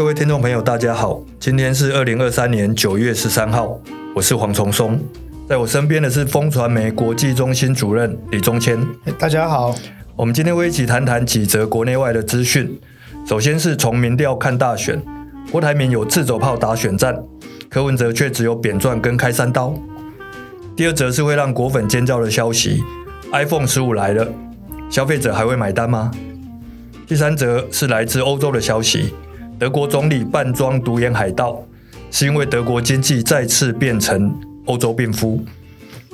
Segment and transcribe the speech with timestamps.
[0.00, 3.78] 各位听众朋友，大家好，今天是二零二三年九月十三号，
[4.14, 4.98] 我是黄崇松，
[5.46, 8.80] 在我身边的是风传媒国际中心主任李宗谦。
[9.18, 9.74] 大家好，
[10.16, 12.80] 我们今天会一起谈谈几则国内外的资讯。
[13.26, 15.02] 首先是从民调看大选，
[15.52, 17.22] 郭台铭有自走炮打选战，
[17.68, 19.74] 柯文哲却只有扁钻跟开山刀。
[20.74, 22.82] 第二则是会让果粉尖叫的消息
[23.32, 24.26] ，iPhone 十五来了，
[24.88, 26.10] 消费者还会买单吗？
[27.06, 29.12] 第三则是来自欧洲的消息。
[29.60, 31.62] 德国总理扮装独眼海盗，
[32.10, 35.44] 是因为德国经济再次变成欧洲病夫。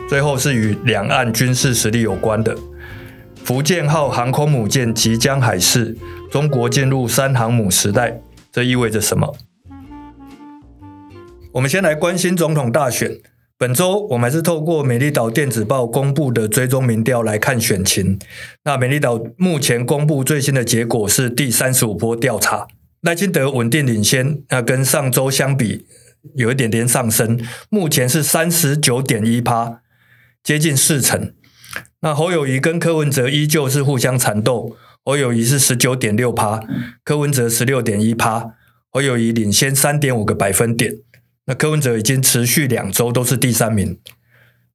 [0.09, 2.56] 最后是与两岸军事实力有关的，
[3.45, 5.96] 福建号航空母舰即将海试，
[6.28, 8.20] 中国进入三航母时代，
[8.51, 9.37] 这意味着什么？
[11.52, 13.12] 我们先来关心总统大选。
[13.56, 18.18] 本周我们还是透过美丽岛电子报公布的追踪民调来看选情。
[18.65, 22.66] 那美丽岛目前公布最新的结果是第三十五波调查。
[23.06, 25.87] 赖清德稳定领先，那跟上周相比
[26.35, 27.40] 有一点点上升，
[27.71, 29.80] 目前是三十九点一趴，
[30.43, 31.32] 接近四成。
[32.01, 36.60] 那侯友宜跟柯文哲依旧是互相缠斗，侯友宜是十九点六趴，
[37.04, 38.54] 柯文哲十六点一趴，
[38.90, 40.96] 侯友宜领先三点五个百分点。
[41.45, 44.01] 那柯文哲已经持续两周都是第三名。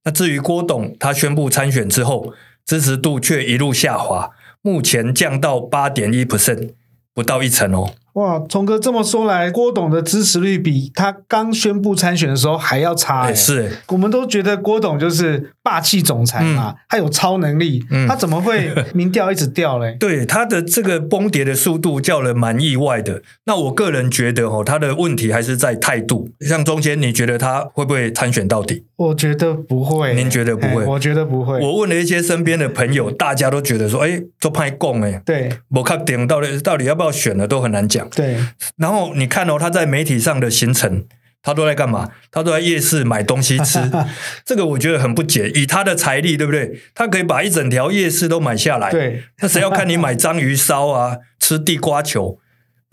[0.06, 2.34] 那至于郭董，他宣布参选之后，
[2.66, 4.30] 支持度却一路下滑，
[4.62, 6.70] 目前降到八点一 percent，
[7.14, 7.94] 不到一成哦。
[8.14, 13.22] 哇，聪哥这么说来，郭董的支持率比他刚宣布参选的时候还要差。
[13.22, 19.96] 哎，是，我们都觉得郭董就是霸气总裁嘛，嗯、他有超能力，嗯、他怎么会 民调一直掉嘞？
[20.00, 23.22] 对，他的这个崩跌的速度叫人蛮意外的。
[23.46, 26.30] 那我个人觉得哦，他的问题还是在态度。
[26.42, 28.84] 像中间，你觉得他会不会参选到底？
[28.98, 30.14] 我觉得不会。
[30.16, 30.86] 您觉得不会？
[30.86, 31.60] 我觉得不会。
[31.60, 38.01] 我问了一些身边的朋友，大家都觉得说，哎，都派供哎，对，我看点到底到底要不要选了，都很难讲。
[38.10, 38.38] 对，
[38.78, 41.06] 然后你看哦，他在媒体上的行程，
[41.44, 42.10] 他都在干嘛？
[42.32, 43.80] 他都在夜市买东西吃。
[44.46, 46.80] 这个我觉得很不解，以他的财力，对不对？
[46.94, 48.90] 他可以把一整条夜市都买下来。
[48.90, 52.40] 对，那谁要看你买章鱼烧啊，吃地瓜球？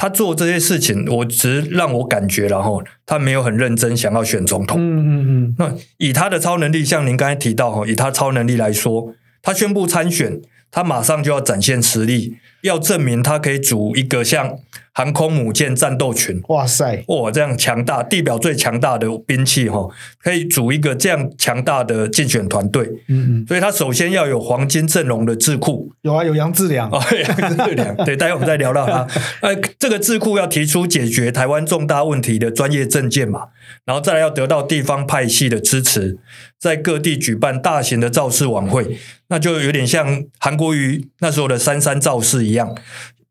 [0.00, 4.78] 他做这些事情，我只是让我感觉，然后他没有很认真想要选总统。
[4.78, 5.54] 嗯嗯嗯。
[5.58, 12.36] 那以他的超能力，像您刚才提到哈，以他超能力来说，他宣布参选，他马上就要展现实力。
[12.62, 14.58] 要证明他可以组一个像
[14.98, 19.88] 航空母舰战斗群，哇塞，哇这样强大，地表最强大的兵器哈，
[20.20, 22.84] 可以组一个这样强大的竞选团队。
[23.06, 26.90] 嗯嗯，所以他首先要有黄金阵容的智库，有啊，有杨志良。
[26.90, 29.06] 哦， 杨志良，对，待会我们再聊到他。
[29.40, 33.50] 呃，这个智库要提出解决台湾重大问题的专业政见嘛，
[33.84, 36.18] 然后再来要得到地方派系的支持，
[36.58, 38.98] 在各地举办大型的造势晚会，
[39.28, 42.74] 那就有点像韩国瑜那时候的三三造势一样，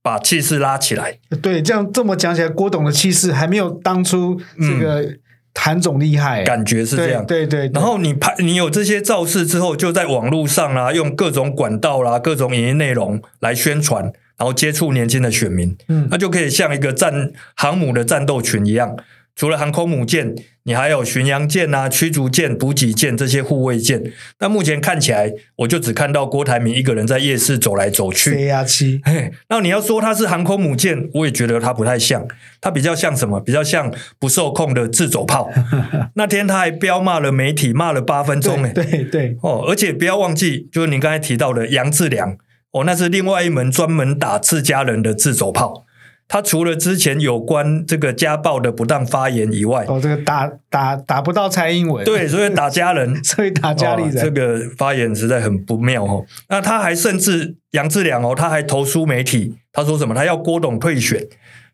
[0.07, 1.19] 把气势拉起来。
[1.41, 5.05] 对，这样这么讲起来，郭董的气势还没有当初这个
[5.53, 7.25] 韩总厉害，感觉是这样。
[7.25, 7.69] 对对。
[7.73, 14.01] 然后你拍，你有这些造势之后，就在网络上啦，用各种管道啦、各种影音内容来宣传，
[14.37, 15.75] 然后接触年轻的选民。
[15.89, 18.95] 嗯，那就可以像一个战航母的战斗群一样。
[19.37, 20.33] 除了航空母舰，
[20.63, 24.11] 你还有巡洋舰啊、驱逐舰、补给舰这些护卫舰。
[24.39, 28.33] 那目前看起来，我就只看到郭台铭一个人在夜市走来走去。
[28.33, 28.99] C 呀七，
[29.47, 32.27] 那你要说他是航空母舰，我也觉得他不太像，
[32.59, 33.39] 他比较像什么？
[33.39, 35.51] 比较像不受控的自走炮。
[36.15, 38.63] 那天他还彪骂了媒体，骂了八分钟。
[38.63, 42.35] 哎，对对，对哦，而且不要忘记，就是您刚才提到的杨志良，
[42.71, 45.85] 哦，那是另外一门专门打自家人的自走炮。
[46.27, 56.25] 他除了之前有关这个家暴的不当发言以外，哦，这个打打打不到蔡英文，对，所以打家人， 所以打家里人，这个发言实在很不妙哦。
[56.49, 60.13] 那他还甚至杨志良哦，他还投书媒体，他说什么？
[60.13, 61.25] 他要郭董退选。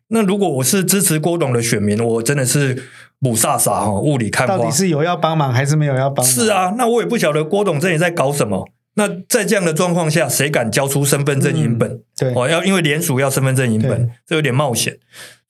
[0.08, 2.84] 那如果我是支持郭董的选民，我真的是
[3.18, 4.56] 母萨萨哦，雾里看花。
[4.56, 6.32] 到底是有要帮忙还是没有要帮忙？
[6.32, 8.68] 是啊，那我也不晓得郭董这里在搞什么。
[8.96, 11.90] 那在这样的状况下，谁敢交出身份证影本？
[11.90, 14.98] 嗯、对，哦，要因为联署要身份证影本，这有点冒险。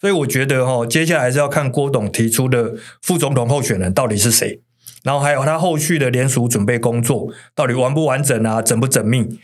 [0.01, 4.61] 所以我觉得哈、哦，接下来还是要看郭董提出的副总统候选人到底是谁，
[5.03, 9.39] 然后还有他后续的联署准备工作到底完不完整啊，缜不缜密。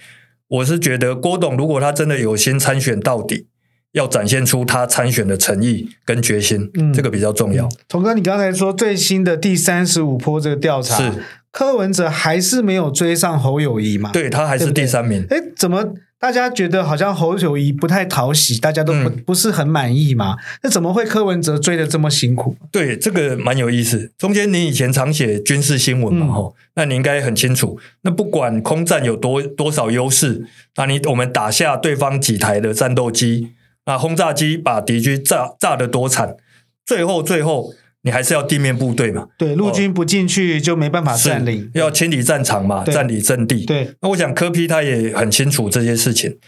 [0.49, 3.49] 我是觉得郭董如果他真的有心参选到底，
[3.93, 7.69] 要展现出他参选的诚意跟决心，嗯、这个比较重要。
[7.87, 11.23] 童哥，你刚才说最新的第三十五波这个调查是。
[11.53, 14.11] 柯文哲还是没有追上侯友谊嘛？
[14.13, 15.27] 对，他还是第三名。
[15.31, 20.37] 哎，怎么大家觉得好像侯友谊不太讨喜，大家都不、嗯、不是很满意嘛？
[20.63, 22.55] 那怎么会柯文哲追得这么辛苦？
[22.71, 24.13] 对，这个蛮有意思。
[24.17, 26.27] 中间你以前常写军事新闻嘛？
[26.33, 27.79] 吼、嗯，那你应该很清楚。
[28.03, 30.45] 那不管空战有多多少优势，
[30.77, 33.53] 那你我们打下对方几台的战斗机。
[33.87, 36.37] 那轰炸机把敌军炸炸得多惨，
[36.85, 39.29] 最后最后你还是要地面部队嘛。
[39.37, 43.65] 对，陆军不进去就没办法占领，哦、要清理战场嘛，占领阵地。
[43.67, 46.39] 对，那我想柯批他也很清楚这些事情，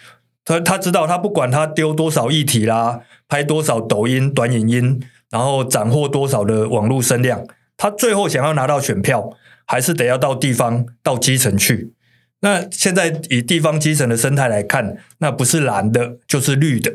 [0.45, 7.47] 他他知道他不管他丢多少议题啦，拍多少抖音短影音，然后斩获多少的网络声量，
[7.77, 9.31] 他最后想要拿到选票，
[9.67, 11.93] 还是得要到地方到基层去。
[12.41, 16.93] 那现在以地方基层的生态来看，那不是蓝的，就是绿的。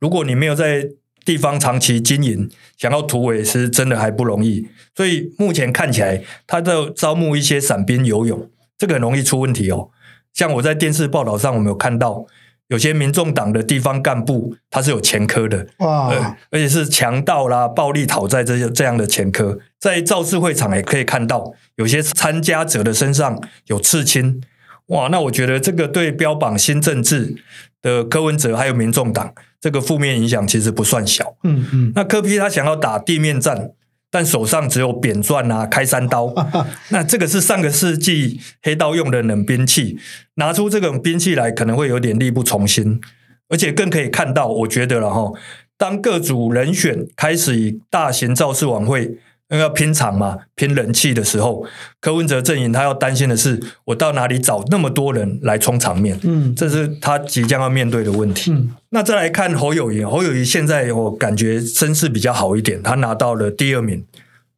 [0.00, 0.88] 如果你没有在
[1.30, 4.66] 地方长期经营，想要突围是真的还不容易。
[4.96, 9.90] 所以目前看起来，他在招募一些散兵游勇，这个很容易出问题哦。
[10.34, 12.26] 像我在电视报道上，我们有看到
[12.66, 24.42] 有些民众党的地方干部，他是有前科的哇、呃，而且是强盗啦、暴力讨债这些这样的前科，在造势会场也可以看到，有些参加者的身上有刺青。
[24.86, 27.36] 哇，那我觉得这个对标榜新政治
[27.80, 31.36] 的柯文哲还有民众党，这个负面影响其实不算小。
[31.44, 33.72] 嗯嗯，那柯 P 他想要打地面战，
[34.10, 36.32] 但手上只有扁钻啊、开山刀，
[36.88, 39.98] 那这个是上个世纪黑道用的冷兵器，
[40.34, 43.00] 拿出这种兵器来可能会有点力不从心，
[43.48, 45.32] 而且更可以看到，我觉得了哈，
[45.76, 49.18] 当各组人选开始以大型造势晚会。
[49.50, 51.66] 因为要拼场嘛，拼人气的时候，
[52.00, 56.18] 柯文哲阵营他要担心的是，我到哪里找那么多人来充场面？
[56.22, 58.52] 嗯，这是他即将要面对的问题。
[58.52, 64.06] 嗯，那再来看侯友谊，侯友谊现在我感觉声势比较好一点，他拿到了第二名。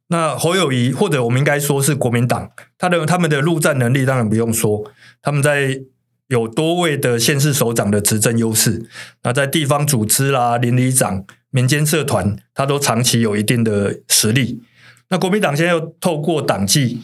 [0.09, 4.91] 那侯友谊或者我们应该说是国民党，他的他们的陆战能力当然不用说，
[5.23, 5.81] 他们在
[6.27, 8.85] 有多位的县市首长的执政优势，
[9.23, 14.61] 那在地方组织啦、邻里长、民间社团，他都长期有一定的实力。
[15.13, 17.03] 那国民党现在又透过党纪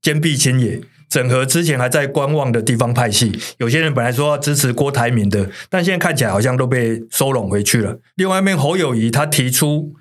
[0.00, 7.98] 坚壁清野，整合之前还在观望的地方派系，有些人本来说要支持郭台铭的，但现在看起来好像都被收拢回去了。
[8.14, 9.92] 另外一边侯友宜他提出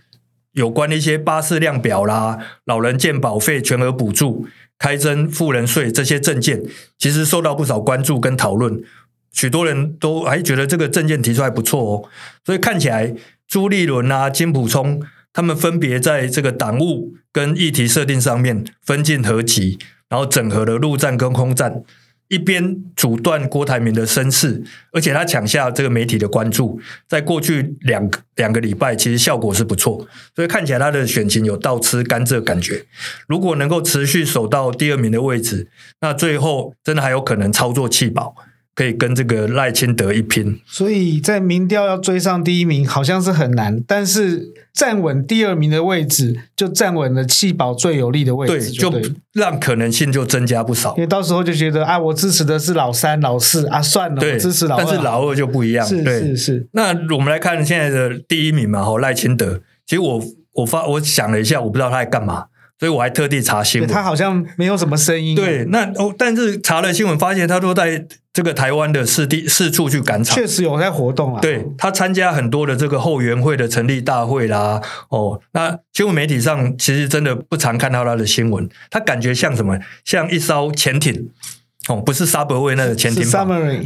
[0.52, 4.46] 有关一些巴士量表啦、老人健保费全额补助、
[4.78, 6.62] 开征富人税这些政见，
[7.00, 8.80] 其实受到不少关注跟讨论，
[9.34, 12.10] 许多人都还觉得这个政见提出来不错哦。
[12.46, 13.16] 所以看起来
[13.48, 15.02] 朱立伦啊、金溥聪。
[15.38, 19.78] 他们分别在这个党务跟议题设定上面分进合击，
[20.10, 21.84] 然后整合了陆战跟空战，
[22.28, 32.88] 一边阻断郭台铭的声势，而且他抢下这个媒体的关注，在过去两个两个礼拜，其实效果是不错，所以看起来他的选情有倒吃甘蔗感觉。
[33.28, 35.70] 如果能够持续守到第二名的位置，
[36.02, 38.36] 那最后真的还有可能操作弃保。
[38.78, 50.96] 可以跟这个赖清德一拼，所以在民调要追上第一名好像是很难，但是站稳第二名的位置，就站稳了弃保最有利的位置就对，对，就让可能性就增加不少。
[50.96, 55.84] 因为到时候就觉得啊，我支持的是老三、老四啊，算了，我支持老二，但是老二就不一样。
[55.84, 56.68] 是对是是。
[56.74, 59.60] 那我们来看现在的第一名嘛，吼赖清德。
[59.88, 60.24] 其实我
[60.54, 62.46] 我发我想了一下，我不知道他在干嘛。
[62.80, 65.36] 所以我还特地查新闻，他好像没有什么声音。
[65.36, 68.06] 对，那哦，但是查了新闻，发现他都在
[68.38, 71.42] 这个台湾的四地四处去赶场，确实有在活动啊。
[71.42, 74.80] 对，他参加很多的这个后援会的成立大会啦，
[75.10, 79.80] 哦，那新闻媒体上其实真的不常看到他的新闻，他感觉像什么？
[80.06, 81.32] 像一艘潜艇。
[81.88, 83.24] 哦，不是 Subway 那个潜艇，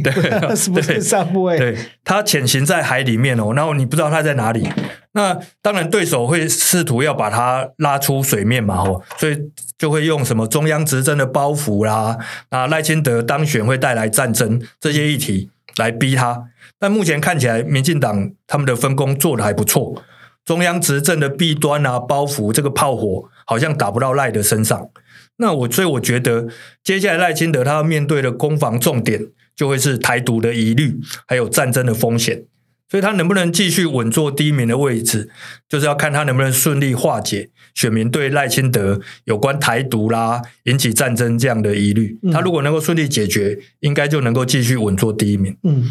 [0.02, 0.12] 对，
[0.72, 1.56] 不是 Subway？
[1.58, 4.68] 对，它潜行在海里面哦，然后你不知道它在哪里。
[5.12, 9.38] 那当然，对手会试图要把它拉出水面嘛，哦，所以
[9.78, 12.16] 就会用什么中央执政的包袱啦，
[12.48, 16.44] 啊，赖清德当选会带来战争这些议题来逼他。
[16.78, 20.02] 但目前看起来，民进党他们的分工做得还不错，
[20.44, 24.88] 中央执政的弊端啊，包袱这个炮火好像打不到赖的身上。
[25.36, 26.48] 那我所以我觉得，
[26.84, 32.44] 接下来赖清德他要面对的攻防重点，就会是台独的疑虑，还有战争的风险。
[32.88, 35.30] 所以他能不能继续稳坐第一名的位置，
[35.66, 42.18] 就是要看他能不能顺利化解选民对赖清德有关台独啦、引起战争这样的疑虑。
[42.30, 45.56] 他如果能够顺利解决，应该就能够继续稳坐第一名。
[45.62, 45.90] 嗯，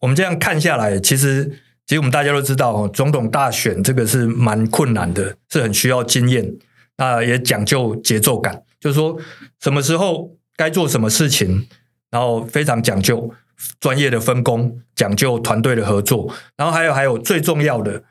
[0.00, 1.44] 我们这样看下来，其实
[1.86, 6.52] 其实我们大家都知道，哦，总统大选这个是蛮困难的，是很需要经验，
[6.96, 8.64] 那也讲究节奏感。
[8.80, 9.16] 就是说，
[9.60, 11.68] 什么时候该做什么事情，
[12.10, 13.32] 然后非常讲究
[13.78, 18.02] 专业的分工，讲究团队的合作，然后还有还有最重要的，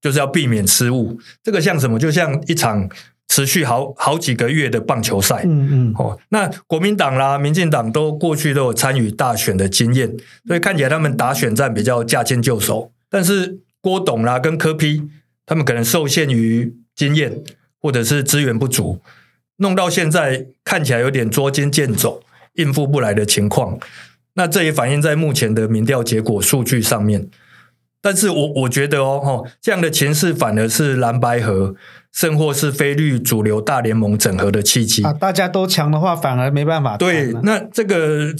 [0.00, 1.18] 就是要避免失误。
[1.42, 1.98] 这个像什么？
[1.98, 2.88] 就像一场
[3.28, 5.44] 持续好好几个月的棒球赛。
[5.46, 5.94] 嗯嗯。
[5.96, 10.14] 哦，那国民党啦、民进党都过去都有参与大选的经验，
[10.46, 12.92] 所以看起来他们打选战比较驾轻就熟。
[13.08, 15.08] 但是郭董啦跟柯批
[15.46, 17.42] 他们可能受限于经验
[17.80, 19.00] 或者是资源不足。
[19.58, 22.22] 弄到现在看起来有点捉襟见肘、
[22.54, 23.78] 应付不来的情况，
[24.34, 27.28] 那这也反映在目前的民调结果数据上面。
[28.00, 31.74] 但是我我觉得哦，这样的情势反而是蓝白河。
[32.18, 35.12] 甚或是非律主流大联盟整合的契机啊！
[35.12, 36.96] 大家都强的话，反而没办法。
[36.96, 38.34] 对，那这个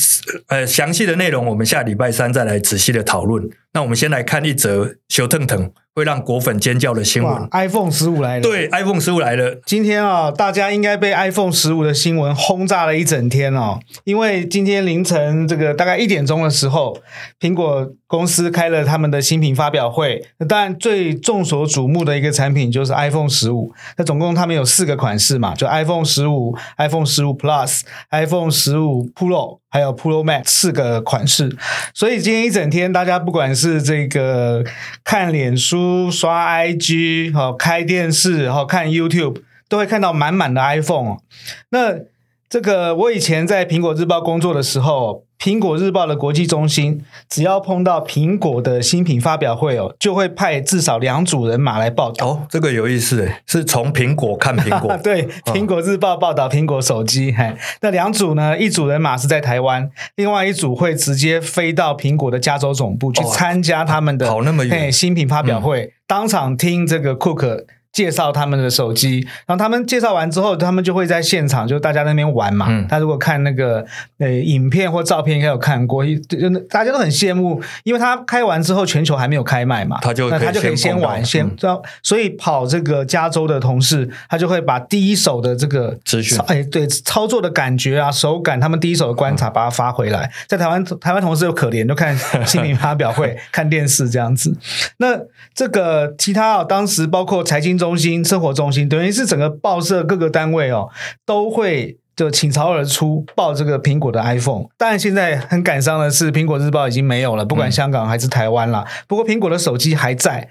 [0.48, 3.48] 呃详细的内容，我们下礼拜三再来仔细的讨论。
[3.74, 8.42] 那我们先来看一则小腾腾会让果粉尖叫的新闻：iPhone 十五来了。
[8.42, 9.60] 对，iPhone 十五来了。
[9.64, 13.78] 今天啊，大家应该被 iPhone 十五的新闻轰炸了一整天哦。
[14.02, 16.98] 因为今天凌晨这个大概一点钟的时候，
[17.38, 20.26] 苹果公司开了他们的新品发表会。
[20.38, 23.67] 那当然最众所瞩目的一个产品就是 iPhone 十五。
[23.96, 31.56] 那总共他们有四个款式嘛，就 iPhone 十五、iPhone 十五 Plus、iPhone 十五 Pro，还有 Pro Max 四个款式。
[31.94, 34.64] 所以今天一整天，大家不管是这个
[35.04, 41.18] 看脸书、刷 IG、好开电视、好看 YouTube，都会看到满满的 iPhone。
[41.70, 41.94] 那
[42.48, 45.27] 这个我以前在苹果日报工作的时候。
[45.38, 52.26] 苹果日报的国际中心，只要碰到苹果的新品发表会哦，就会派至少两组人马来报道。
[52.26, 54.96] 哦，这个有意思诶，是从苹果看苹果。
[54.98, 57.32] 对，苹果日报报道苹果手机。
[57.32, 58.58] 嘿，那两组呢？
[58.58, 67.64] 一组人马是在台湾，另外一组会直接飞到苹果的加州总部去参加他们的跑那么远新品发表会，当场听这个库克。
[67.90, 72.66] 介绍他们的手机，然后他们介绍完之后，他们就会在现场，就大家那边玩嘛。
[72.68, 73.84] 嗯、他如果看那个
[74.18, 81.90] 呃影片或照片，应该有看过，就大家都很羡慕，因为他开完之后，全球还没有开卖嘛，他就那他就可以先玩先，知道、嗯。
[82.02, 90.26] 所以跑这个加州的同事，他就会把第一手的这个资讯，哎，对操作的感觉啊、手感，他们第一手的观察，把它发回来。
[90.26, 92.16] 嗯、在台湾，台湾同事又可怜，就看
[92.46, 94.54] 新品发表会， 看电视这样子。
[94.98, 95.18] 那
[95.54, 97.77] 这个其他啊，当时包括财经。
[97.78, 100.88] 中心、生活中心，等于是整个报社各个单位哦，
[101.24, 104.64] 都会就倾巢而出报这个苹果的 iPhone。
[104.76, 108.84] 当然，现在很感伤的是，苹果日报已经没有了，不管香港还是台湾了。
[109.06, 110.48] 不过，苹果的手机还在。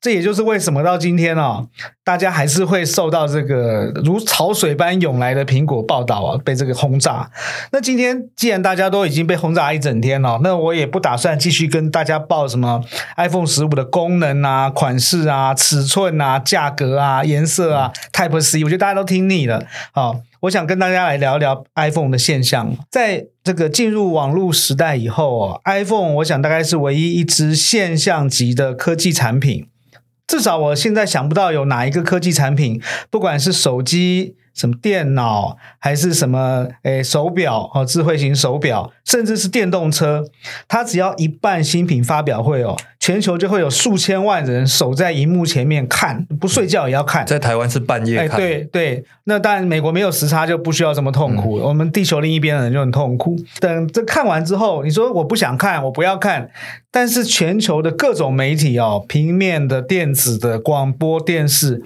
[0.00, 1.68] 这也就是为什么到今天哦，
[2.02, 7.30] 大家还是会受到这个如潮水般涌来的苹果报道啊，被这个轰炸。
[7.70, 12.82] 那今天既然大家都已经被轰炸一整天了，那我也不打算继续跟大家报什么
[13.18, 19.66] iPhone 十五的功能啊、款式啊、尺寸啊、价格啊、颜色啊、Type C，我觉得大家都听腻了。
[19.92, 22.74] 好，我想跟大家来聊聊 iPhone 的现象。
[22.90, 29.66] 在这个进入网络时代以后哦，iPhone 我想大概是唯一一支现象级的科技产品。
[30.30, 34.36] 至少我现在想不到有哪一个科技产品，不管是手机。
[34.54, 40.24] 什么电脑还是什么诶手表哦，智慧型手表，甚至是电动车，
[40.68, 47.24] 它只要一办新品发表会哦，全球就会有数千万人守在荧幕前面看，不睡觉也要看。
[47.26, 48.36] 在台湾是半夜看。
[48.36, 51.58] 哎，对对，那当然美国没有时差，就不需要这么痛苦。
[51.58, 51.62] 嗯。
[51.62, 53.36] 我们地球另一边的人就很痛苦。
[53.60, 56.50] 等这看完之后，你说我不想看，我不要看，
[56.90, 61.82] 但是全球的各种媒体哦，平面的、电子的、广播电视。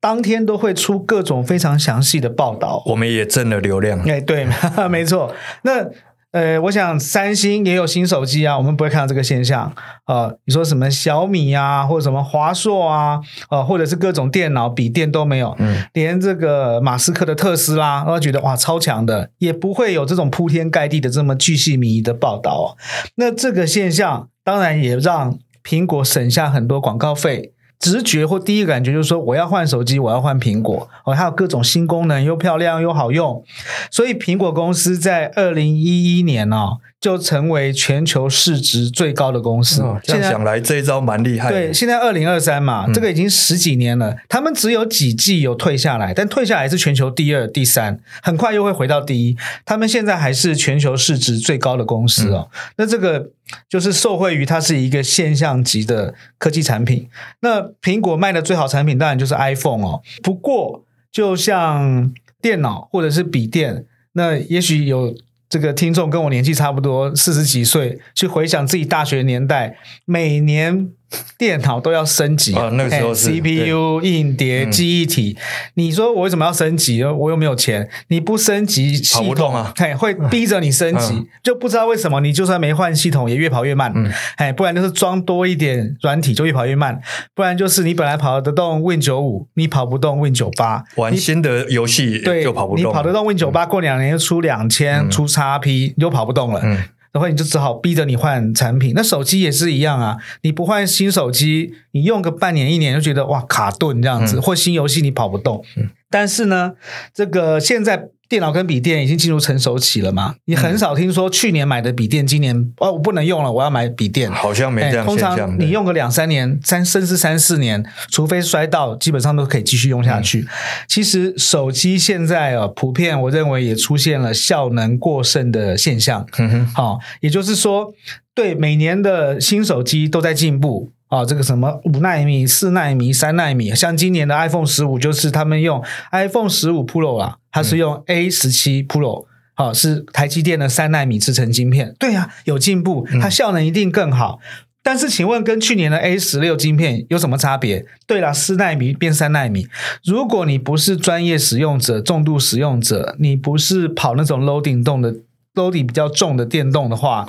[0.00, 4.00] 当天都会出各种非常详细的报道，我们也挣了流量。
[4.02, 4.46] 哎，对，
[4.88, 5.34] 没错。
[5.62, 5.86] 那
[6.30, 9.62] 呃，我想三星也有新手机啊，我们不会看到这个现象
[10.04, 10.38] 啊、呃。
[10.44, 15.56] 你说什么小米啊，或者什么华硕啊，啊、呃，或者是各种电脑、笔电都没有。
[15.58, 22.76] 嗯，连这个马斯克的特斯拉，我觉得哇，超强的，也不会有这种铺天盖地的这么巨细靡遗的报道。
[23.14, 27.54] 那这个现象当然也让苹果省下很多广告费。
[27.78, 33.44] 直觉或第一感觉就是说，我要换手机，我要换苹果哦，还有各种新功能，又漂亮又好用，
[33.90, 36.78] 所以苹果公司在二零一一年哦。
[37.00, 39.82] 就成为全球市值最高的公司。
[39.82, 41.48] 哦、这样想来，这一招蛮厉害。
[41.48, 44.16] 对，现在二零二三嘛、嗯，这个已经十几年了。
[44.28, 49.36] 他们只有几季有退下来，但退下来是全球第二、第三，很快又会回到第一。
[49.64, 52.50] 他们现在还是全球市值最高的公司哦。
[52.52, 53.30] 嗯、那这个
[53.68, 57.08] 就是受惠于它是一个现象级的科技产品。
[57.42, 60.02] 那苹果卖的最好产品当然就是 iPhone 哦。
[60.20, 62.12] 不过，就像
[62.42, 65.14] 电脑或者是笔电，那也许有。
[65.48, 70.92] 这个听众跟我年纪差不多，四十几岁，去回想自己大学年代，每年。
[71.38, 75.36] 电脑都要升级啊，那个时候是 CPU、硬碟、记忆体。
[75.74, 77.02] 你说我为什么要升级？
[77.04, 83.92] 我又没有钱，你不升级系统，跑不动啊，嘿，会逼着你升级，嗯，就不知道为什么你就算没换系统也越跑越慢。
[83.94, 87.00] 嗯，哎，不然就是装多一点软体就越跑越慢，
[87.34, 96.62] 不然就是你本来跑得动 Win 九五，你跑不动 Win 九八，玩新的游戏就跑不动，你跑得动 Win 九八，过两年又出两千，嗯，出 XP 你就跑不动了。
[97.08, 97.18] 嗯。
[97.18, 100.16] 然后你就只好逼着你换产品，那手机也是一样啊！
[100.42, 105.64] 你不换新手机，你用个半年一年就觉得哇卡顿这样子，嗯、或新游戏你跑不动。
[105.76, 106.74] 嗯、但是呢，
[107.12, 115.06] 这个现在电脑跟笔电已经进入成熟期了嘛，你很少听说去年买的笔电今年哦我不能用了，我要买笔电，好像没这样。
[115.06, 120.40] 通常你用个两三年、三甚至三四年，除非摔到，基本上都可以继续用下去。
[120.40, 120.46] 嗯、
[120.86, 126.26] 其实手机现在啊，普遍我认为也出现了效能过剩的现象。
[126.38, 127.94] 嗯哼，好、哦，也就是说，
[128.34, 130.92] 对每年的新手机都在进步。
[131.08, 139.24] 啊、哦，这个什么五纳米、四纳米、三纳米，像今年的 iPhone 十五，就是他们用 iPhone 十五 Pro 啦，它是用 A 十七 Pro，
[139.54, 141.94] 好、是台积电的三纳米制程晶片。
[141.98, 144.38] 对呀、啊，有进步，它效能一定更好。
[144.42, 147.86] 嗯、但是，请问跟去年的 A 十六晶片有什么差别？
[148.06, 149.66] 对了，四纳米变三纳米。
[150.04, 155.14] 如果你不是专业使用者、重度使用者，你不是跑那种 loading 动的
[155.54, 157.26] loading 比较重的电动的话。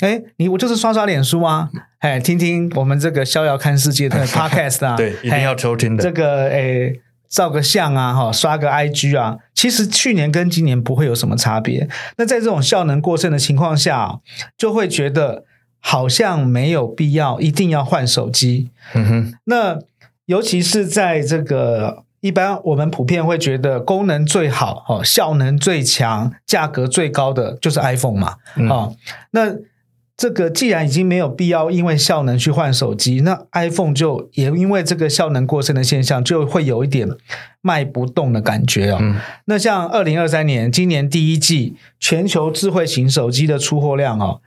[0.00, 6.02] 哎，你我就是刷刷脸书啊，哎，听听我们这个逍遥看世界的 podcast 啊，对，一定要收听的。
[6.02, 6.92] 这个哎，
[7.28, 11.88] 照个相啊，哈，刷个 IG 啊，其实去年跟今年不会有什么差别。
[12.16, 14.20] 那在这种效能过剩的情况下，
[14.56, 15.44] 就会觉得
[15.78, 18.70] 好像没有必要一定要换手机。
[18.94, 19.78] 嗯哼，那
[20.24, 28.96] 尤其是在这个一般我们普遍会觉得功能最好、哦，效能最强、价格最高的就是 iPhone 嘛，啊、嗯哦，
[29.32, 29.54] 那。
[30.20, 37.08] 这个既然已经没有必要因为效能去换手机，那 iPhone 就也因为这个效能过剩的现象，就会有一点
[37.62, 38.98] 卖不动的感觉哦。
[39.00, 44.42] 嗯、那像二零二三年今年第一季全球智慧型手机的出货量哦，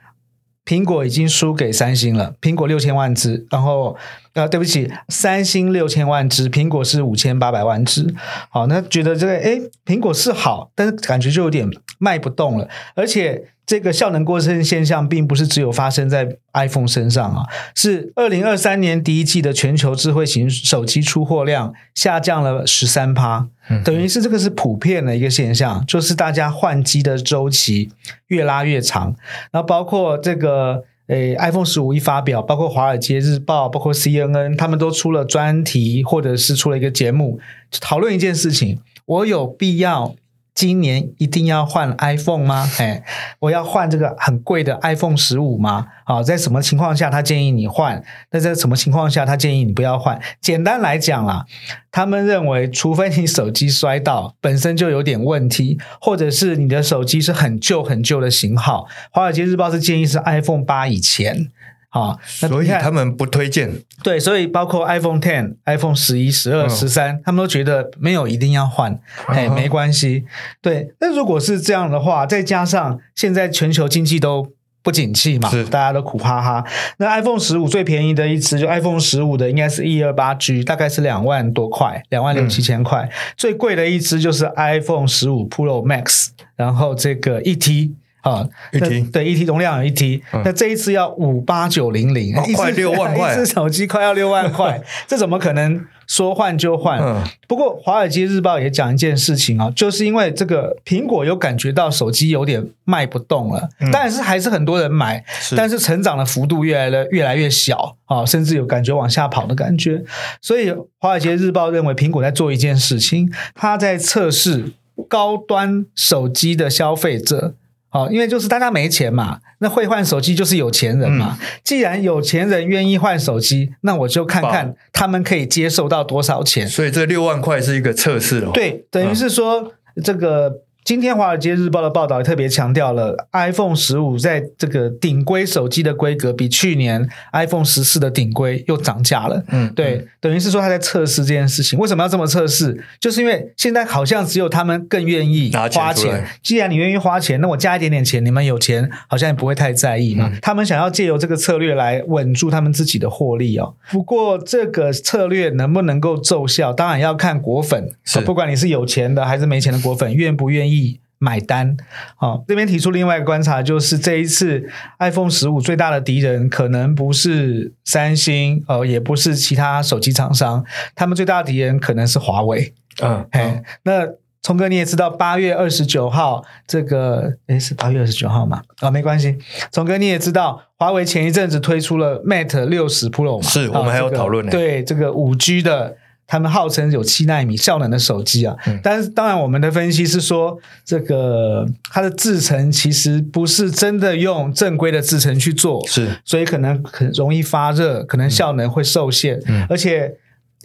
[0.64, 3.98] 苹果已经输给三星了，苹果六千万只，然后
[4.34, 8.14] 呃，对不起，三星六千万只，苹果是五千八百万只。
[8.52, 13.48] 好，那觉得这个诶，苹果是好，但是感觉就有点卖不动了，而且。
[13.66, 17.44] 这个效能过剩现象并不是只有发生在 iPhone 身上啊，
[17.74, 23.48] 是二零二三年第一季的全球智慧型手机出货量下降了十三趴，
[23.86, 27.90] 等于是这个是普遍的一个现象，就是大家换机的周期
[28.28, 29.16] 越拉越长。
[29.52, 37.40] 然后包括这个诶 iPhone 十五一发表，包括华尔街日报，包括 CNN，他们都出了专题或者是出了一个节目，
[37.80, 40.16] 讨论一件事情：我有必要。
[40.56, 42.70] 今年一定要换 iPhone 吗？
[42.78, 43.04] 哎，
[43.40, 45.88] 我要换这个很贵的 iPhone 十五吗？
[46.06, 48.04] 好，在什么情况下他建议你换？
[48.32, 50.22] 那在什么情况下他建议你不要换？
[50.40, 51.46] 简单来讲啦，
[51.92, 61.52] 他们认为，除非你手机摔到本身就有点问题，或者是你的手机是很旧很旧的型号，华尔街日报是建议是 iPhone 八以前。
[61.94, 63.72] 好，所以他们不推荐。
[64.02, 70.26] 对，所以包括 iPhone Ten、iPhone 十一、十二、十三，他们都觉得没有一定要换，哎、哦，没关系。
[70.60, 74.52] 对，那如果是这样的话，再加上现在全球经济都
[74.82, 76.66] 不景气嘛，是大家都苦哈哈。
[76.98, 83.04] 那 iPhone 十五最便宜的一支就 iPhone 十五的，应该是一二八 G，大概是两万多块，两万六七千块。
[83.04, 87.94] 嗯、最贵的一支就是 iPhone 十五 Pro Max，然后这个一 T。
[88.24, 97.02] 啊，一 T 对一 T 容量有一 T，那这一次要五八九零零， 快六万块， 一支手机快要六万块，这怎么可能说换就换？
[97.02, 110.02] 嗯、不过华尔街日报也讲一件事情啊，就是因为这个苹果有感觉到手机有点卖不动了，嗯、但是还是很多人买，是但是成长的幅度越来的越来越小啊，甚至有感觉往下跑的感觉，
[110.42, 114.72] 所以华尔街日报认为苹果在做一件事情，它在测试
[115.10, 117.56] 高端手机的消费者。
[117.94, 121.38] 哦，因为就是大家没钱嘛，那会换手机就是有钱人嘛。
[121.40, 126.68] 嗯、既然有钱人愿意换手机，那我就看看他们可以接受到多少钱。
[126.68, 128.52] 所以这六万块是一个测试哦。
[128.54, 130.64] 对，等于是说、嗯、这个。
[130.84, 139.42] 今天《华尔街日报》的报道也特别强调了，iPhone 十五在这个顶规手机的规格比去年 iPhone 十四的顶规又涨价了。
[139.48, 141.80] 嗯，对，嗯、等于是说他在测试这件事情。
[141.80, 142.84] 为什么要这么测试？
[143.00, 146.12] 就是因为现在好像只有他们更愿意花钱。
[146.12, 150.30] 钱既然你愿意花钱，那我加一点点钱，你们有钱好像也不会太在意嘛。
[150.34, 153.74] 嗯、他们想要借由这个策略来稳住他们自己的获利哦。
[153.90, 157.90] 不过这个策略能不能够奏效，当然要看果粉，
[158.26, 160.73] 不管你是有钱的还是没钱的果粉，愿不愿意。
[161.20, 161.78] 买单，
[162.18, 172.74] 好，这边提出另外一个观察，就是这一次 iPhone 十五最大的敌人可能不是三星，呃，也不是其他手机厂商，他们最大的敌人可能是华为。
[173.02, 174.06] 嗯，嘿，嗯、那
[174.42, 178.62] 聪哥你也知道，八月二十九号这个，诶，是八月二十九号吗？
[178.82, 179.38] 啊、哦，没关系，
[179.72, 185.96] 聪哥你也知道，华为前一阵子推出了 Mate 六十 Pro 嘛，是我们还有讨论呢、这个，对这个五 G 的。
[186.26, 200.14] 他们号称有七纳米效能的手机啊，嗯、但是当然我们的分析是说，这个它的制程其实不是真的用正规的制程去做，是，所以可能很容易发热，可能效能会受限，嗯、而且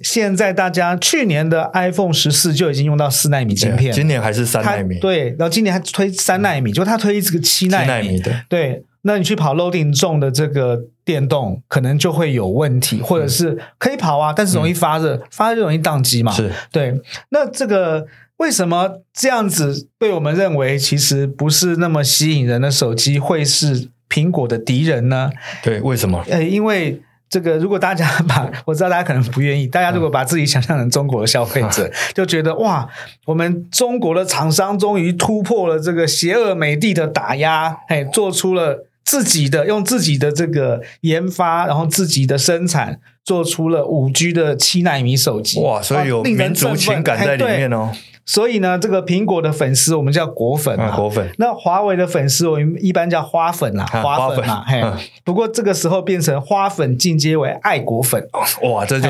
[0.01, 4.99] 现在大家去年的 iPhone 十四就已经用到四纳米晶片，今年还是三纳米。
[5.01, 8.44] 对，然后今年还推三纳米，嗯、就他推这个七纳米，七纳米的。
[8.49, 16.31] 对，那你去跑 loading 重的这个电动，可能就会有问题，或者是可以跑啊，但是容易发热，嗯、发热就容易宕机嘛。
[16.31, 17.01] 是对。
[17.31, 25.31] 那这个为什么这样子被我们认为其实不是那么吸引人的手机会是苹果的敌人呢？
[25.62, 26.23] 对，为什么？
[26.29, 27.01] 呃，因为。
[27.31, 32.88] 这个如果大家把 我知道大家可能不愿意，大家如果把自己想象成中国的消费者， 就觉得哇，
[33.27, 47.90] 我们中国的厂商终于突破了这个邪恶美帝的打压，哎，做出了自己的用自己的这个研发，然后自己的生产，做出了五 G 的七纳米手机，哇，所以有民族情感在里面哦。
[48.27, 51.27] 所以呢，这个苹果的粉丝我们叫果粉啊，果粉。
[51.38, 54.83] 那华为的粉丝我们一般叫花粉啦，花粉嘛，嘿。
[55.25, 58.29] 不过这个时候变成花粉进阶为爱国粉，
[58.62, 59.09] 哇，这就。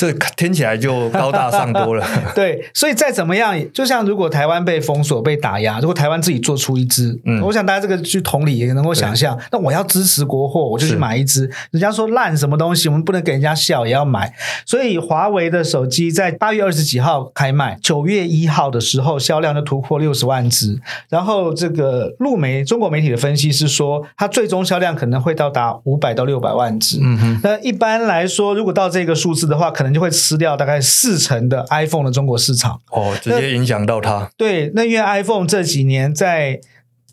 [0.00, 2.06] 这听起来就高大上多了。
[2.34, 9.38] 对，所以再怎么样，就像如果台湾被封锁、被打压，如果台湾自己做出一支，嗯，我想大家这个去同理也能够想象。
[9.52, 11.50] 那我要支持国货，我就去买一支。
[11.70, 14.32] 人家说烂什么东西，我们不能给人家笑，也要买。
[14.64, 20.80] 所以华为的手机在八月二十几号开卖，九月一号的时候销量就突破六十万只。
[21.10, 26.98] 然后这个路媒中国媒体的分析是说，它最终销量可能会到达五百到六百万只。
[27.02, 27.40] 嗯哼。
[27.42, 29.89] 那一般来说，如果到这个数字的话，可能。
[29.92, 34.30] 就会吃掉大概四成的 iPhone 的中国市场哦，直接影响到它。
[34.36, 36.60] 对，那因为 iPhone 这几年在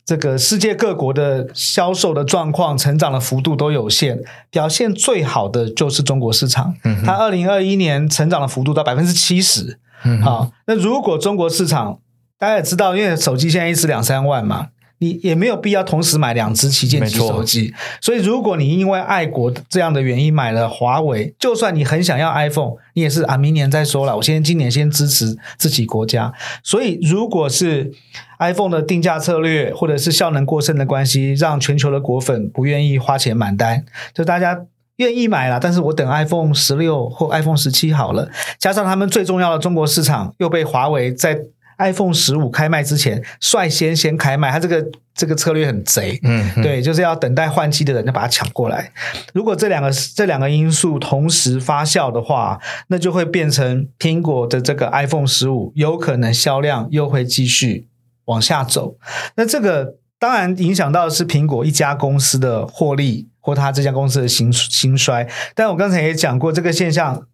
[0.06, 6.76] 这个世界各国的销售的状况、成长的幅度都有限，表现最好的就是中国市场。
[6.84, 9.80] 嗯，它二零二一年成长的幅度到百分之七十。
[10.04, 12.00] 嗯，好，那如果中国市场
[12.38, 14.68] 大家也知道，因为手机现在一支两三万嘛。
[15.00, 24.18] 你也没有必要同时买两支旗舰级手机，所以如果你因为爱国这样的原因买了华为，就算你很想要 iPhone，你也是啊，明年再说了。
[24.18, 26.34] 我先今年先支持自己国家。
[26.64, 27.92] 所以如果是
[28.40, 41.40] iPhone 的定价策略或者是效能过剩的关系，让全球的果粉不愿意花钱买单，就大家愿意买了，但是我等 iPhone 十六或 iPhone 十七好了，加上他们最重要的中国市场又被华为在。
[41.78, 48.92] iPhone 十五开卖之前，率先先开卖，它这个这个策略很贼，嗯，嗯，对，就是要等待换机的人就把它抢过来。
[49.34, 57.88] 如果这两个这两个因素同时发酵的话，那就会变成苹果的这个 iPhone 十五有可能销量又会继续
[58.26, 58.98] 往下走。
[59.36, 65.28] 那这个当然影响到的是苹果一家公司的获利或它这家公司的兴兴衰。
[65.54, 67.28] 但我刚才也讲过这个现象。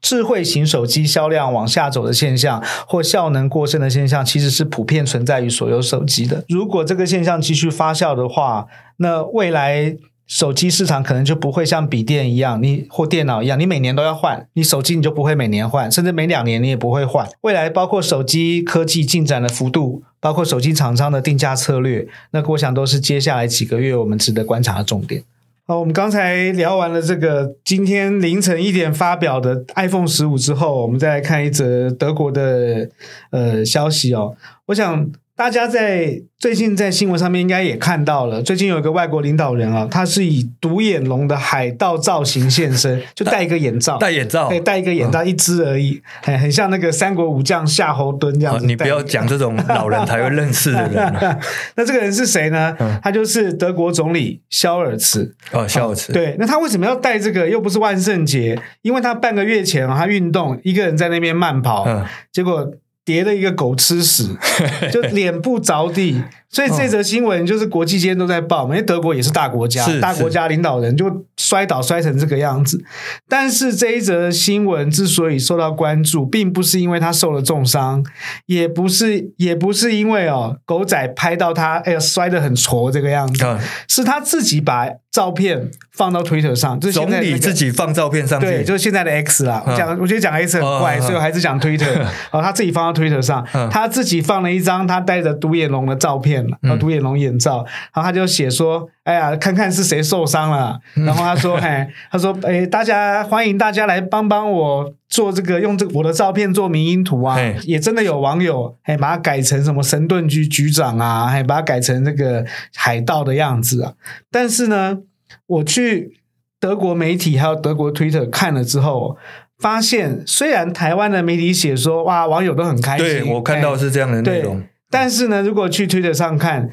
[0.00, 6.44] 智慧型手机销量往下走的现象，或效能过剩的现象，其实是普遍存在于所有手机的。
[6.48, 17.28] 如果这个现象继续发酵的话，那未来手机市场可能就不会像笔电一样，你或电脑一样，你每年都要换，你手机你就不会每年换，甚至每两年你也不会换。
[17.42, 25.24] 未来包括手机科技进展的幅度，包括手机厂商的定价策略，那我想都是接下来几个月我们值得观察的重点。
[25.70, 32.90] 好，我们刚才聊完了这个今天凌晨一点发表的 iPhone 十五之后，我们再来看一则德国的
[33.30, 34.36] 呃消息哦。
[34.66, 35.08] 我想
[35.40, 36.20] 大家在。
[36.38, 48.64] 最近在新闻上面应该也看到了，最近有一个外国领导人啊，他是以独眼龙的海盗造型现身， 就戴一个眼罩，戴眼罩，对，戴一个眼罩，一只而已，很、嗯、很像那个三国武将夏侯惇这样子。
[48.64, 51.38] 你不要讲这种老人才会认识的人、啊。
[51.76, 52.74] 那这个人是谁呢？
[53.02, 55.36] 他就是德国总理肖尔茨。
[55.52, 56.10] 哦，肖尔茨。
[56.10, 57.46] 对，那他为什么要戴这个？
[57.50, 62.72] 又不是万圣节，因为他半个月前啊，他运动，一个人在那边慢跑，嗯、结果。
[63.10, 64.36] 叠的一个狗吃屎，
[64.92, 72.84] 就脸部着地，所以这则新闻就是国际间都在报嘛，因为德国也是大国家，大国家领导人就摔倒摔成这个样子。
[73.28, 78.04] 但是这一则新闻之所以受到关注，并不是因为他受了重伤，
[78.46, 83.44] 也不是也不是因为哦狗仔拍到他哎呀摔得很挫这个样子，
[83.88, 84.88] 是他自己把。
[85.10, 89.60] 照片放到 Twitter 上，就是总理自己放照片上去，对，就是现在的 X 啦。
[89.76, 92.00] 讲、嗯，我觉得讲 X 很怪，哦、所以我还是讲 Twitter。
[92.30, 100.78] 哦，他自己放到 Twitter 上，嗯、他自己放了一张他带着独眼龙的照片，嗯、独眼龙眼罩，然后他就写说：“哎呀，看看是谁受伤了。
[100.96, 113.94] 嗯”然后他说：“哎，他说，哎，大家欢迎大家来帮帮我做这个，用这个我的照片做迷因图啊。”也真的有网友哎把它改成什么神盾局局长啊，还把它改成这个海盗的样子啊。
[114.30, 114.98] 但是呢。
[115.46, 116.20] 我去
[116.58, 119.16] 德国媒体还有德国 Twitter 看了之后，
[119.58, 126.68] 发现虽然台湾的媒体写说哇，网友都很开心，对，我看到是这样的内容，对，但是呢，如果去 Twitter 上看，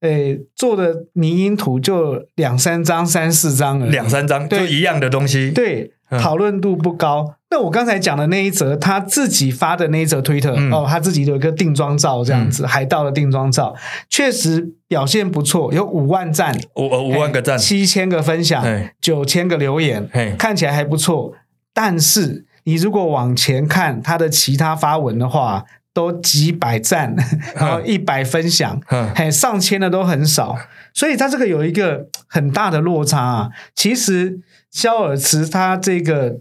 [0.00, 4.60] 诶做的迷因图就两三张、三四张而已，两三张对。
[4.60, 5.50] 就一样的东西。
[5.50, 6.18] 对，嗯。
[6.18, 7.34] 讨论度不高。
[7.50, 10.70] 那我刚才讲的那一则，他自己发的那一则推特、嗯。
[10.70, 13.74] 哦，他自己有一个定妆照这样子，海盗的定妆照，
[14.08, 18.64] 确实表现不错，有五万赞，五呃五万个赞，七千个分享，
[19.00, 21.32] 九千个留言嘿，看起来还不错。
[21.72, 25.64] 但是你如果往前看他的其他发文的话，
[25.98, 27.16] 都几百赞，
[27.58, 30.56] 然后一百分享，嗯嘿，上千的都很少。
[30.94, 33.48] 所以他这个有一个很大的落差啊。
[33.74, 34.38] 其实
[34.70, 36.40] 肖尔茨他这个。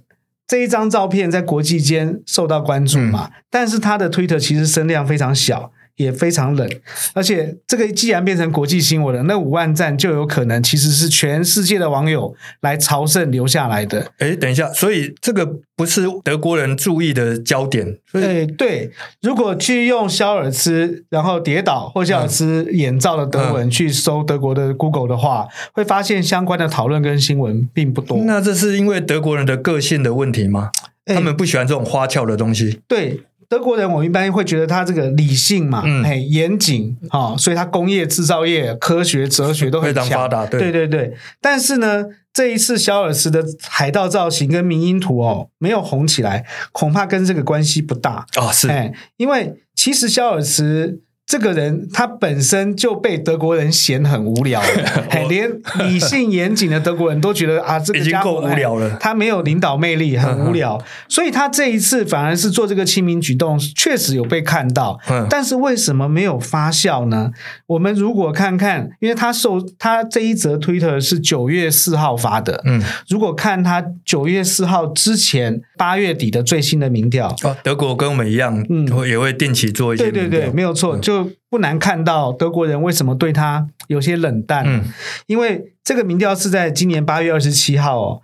[0.49, 6.69] 这一张照片在国际间受到关注嘛，嗯、但是他的推特其实声量非常小，也非常冷，
[7.13, 14.11] 而且这个既然变成国际新闻了，那五万赞就有可能其实是全世界的网友来朝圣留下来的。
[14.19, 17.97] 哎，等一下，所以这个不是德国人注意的焦点。
[18.13, 28.19] 哎，对，如果去用肖尔茨然后跌倒或肖尔茨眼罩的德文去搜德国的 Google 的话，嗯、会发现相关的讨论跟新闻并不多。
[28.19, 30.69] 那这是因为德国人的个性的问题吗？
[31.05, 32.81] 哎、他们不喜欢这种花俏的东西。
[32.87, 33.21] 对。
[33.49, 40.45] 德国人，我一般会觉得他这个理性嘛，嗯，嘿，严谨啊，所以他工业制造业、科学、哲学都很强，非常发达。
[40.45, 41.13] 对，对对对。
[41.39, 51.01] 但是呢，这一次肖尔茨的海盗造型跟民音图哦，没有红起来，恐怕跟这个关系不大哦，是，哎，因为其实肖尔茨。
[51.27, 54.61] 这个人他本身就被德国人嫌很无聊，
[55.21, 60.81] 我连理性严谨的德国人都觉得啊， 这个家伙已经够无聊了，他没有领导魅力，很无聊。
[61.09, 64.97] 所以他这一次反而是做这个亲民举动，确实有被看到。
[65.09, 65.27] 嗯。
[65.29, 67.31] 但是为什么没有发酵呢？
[67.65, 81.16] 我们如果看看，因为他受他这一则推特是九月四号发的，嗯，如果看他九月四号之前八月底的最新的民调，哦，德国跟我们一样，嗯，也会定期做一些，对对对，没有错，就。
[81.49, 84.83] 不难看到德国人为什么对他有些冷淡，嗯，
[85.27, 88.21] 因为这个民调是在今年八月二十七号哦，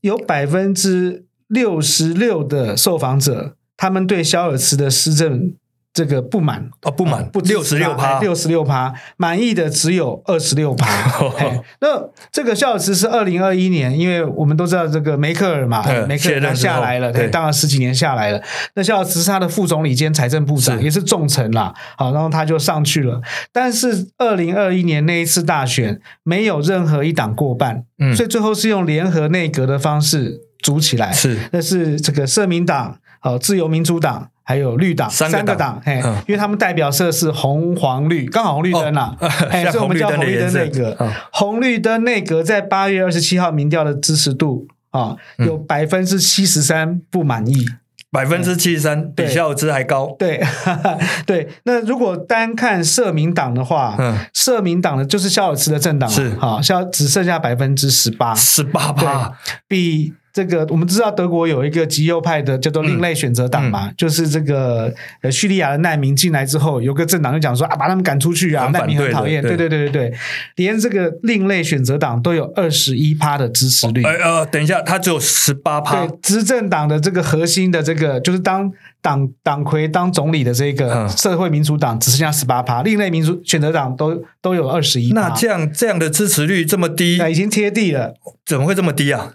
[0.00, 5.54] 有百分之六十六的受访者，他们对肖尔茨的施政。
[5.96, 10.86] 这个不满哦，不满不六十六趴，六十六趴，满意的只有二十六趴。
[11.80, 18.42] 那这个肖尔茨是二零二一年，因为我们都知道这个梅克尔嘛，嗯、梅克尔他下来了，对，当了十几年下来了。
[18.74, 21.72] 那肖尔茨是他的副总理兼财政部长，也是重臣啦。
[21.96, 23.22] 好，然后他就上去了。
[23.50, 31.10] 但是二零二一年那一次大选，没有任何一党过半，嗯，所以最后是用联合内阁的方式组起来。
[31.10, 34.28] 是，那是这个社民党、好自由民主党。
[34.48, 39.16] 还有绿党三个党，嘿，因为他们代表色是红黄绿，刚好红绿灯啦，
[39.50, 40.96] 哎， 所以我们叫红绿灯内阁。
[41.32, 47.66] 红绿灯内阁在八月二十七号民调的支持度啊，有百分之七十三不满意，
[48.12, 50.14] 百分之七十三比肖尔茨还高。
[50.16, 50.40] 对
[51.26, 53.98] 对，那如果单看社民党的话，
[54.32, 56.32] 社民党的就是肖尔茨的政党，是。
[56.36, 59.32] 好，肖只剩下百分之十八，十八吧，
[59.66, 60.14] 比。
[60.36, 63.88] 这个我们知道德国有一个极右派的叫做另类选择党嘛，嗯。
[63.88, 69.56] 嗯、就是这个呃叙利亚的难民进来之后，有个政党就讲说啊，把他们赶出去啊，难民很讨厌，对。
[69.56, 70.12] 对对对对，
[70.56, 74.02] 连这个另类选择党都有二十一趴的支持率。
[74.02, 76.06] 呃呃，等一下，他只有十八趴。
[76.06, 78.70] 对，执政党的这个核心的这个就是当
[79.00, 85.22] 党党魁当总理的这个社会民主党只剩下十八趴，另类民主选择党都都有二十一趴。
[85.22, 88.12] 那这样这样的支持率这么低，已经贴地了，
[88.44, 89.32] 怎么会这么低啊？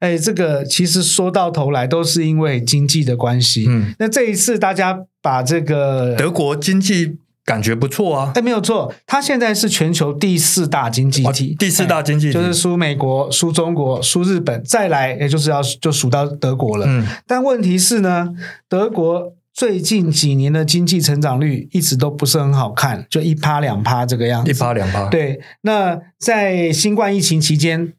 [0.00, 3.66] 哎，这个其实说到头来都是因为经济的关系。
[3.68, 8.32] 嗯，那这一次大家把这个德国经济感觉不错啊。
[8.34, 16.86] 哎，没有错，它现在是全球第四大经济体，第四大经济体就是输美国、输中国、输日本，再来也就是要就数到德国了。
[16.86, 18.30] 嗯，但问题是呢，
[18.68, 19.34] 德国。
[19.56, 24.50] 最近几年的经济成长率一直都不是很好看，就一趴两趴这个样子。
[24.50, 25.08] 一趴两趴。
[25.08, 27.94] 对，那在新冠疫情期间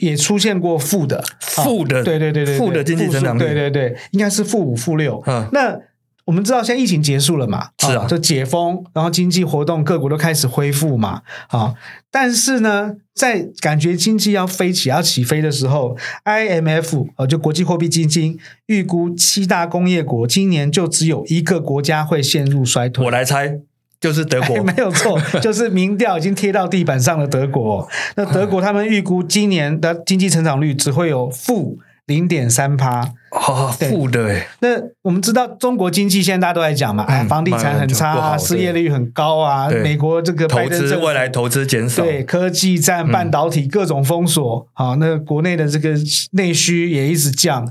[0.00, 5.20] 也出现过负的，负的，对对对对，负的经济成长率，对对对，应该是负五负六。
[5.26, 5.76] 嗯，那
[6.30, 7.70] 我们知道现在疫情结束了嘛？
[7.80, 11.22] 是啊，就解封，然后经济活动各国都开始恢复嘛。
[11.48, 11.74] 啊，
[12.08, 23.04] 但是呢，在感觉经济要飞起、要起飞的时候，IMF 呃，就国际货币基金预估七大工业国今年就只有一个国家会陷入衰退。
[23.06, 23.58] 我来猜，
[24.00, 24.62] 就是德国。
[24.62, 27.88] 没有错，就是民调已经贴到地板上的德国。
[28.14, 33.14] 那德国他们预估今年的经济成长率只会有负零点三趴。
[33.30, 34.28] 啊，负的。
[34.28, 34.46] 哎。
[34.60, 34.68] 那
[35.02, 45.94] 我们知道中国经济现在大家都在讲嘛，哎，房地产很差啊，失业率很高啊，美国这个投资未来投资减少，对科技战、半导体各种封锁，好，那国内的这个
[46.32, 47.66] 内需也一直降，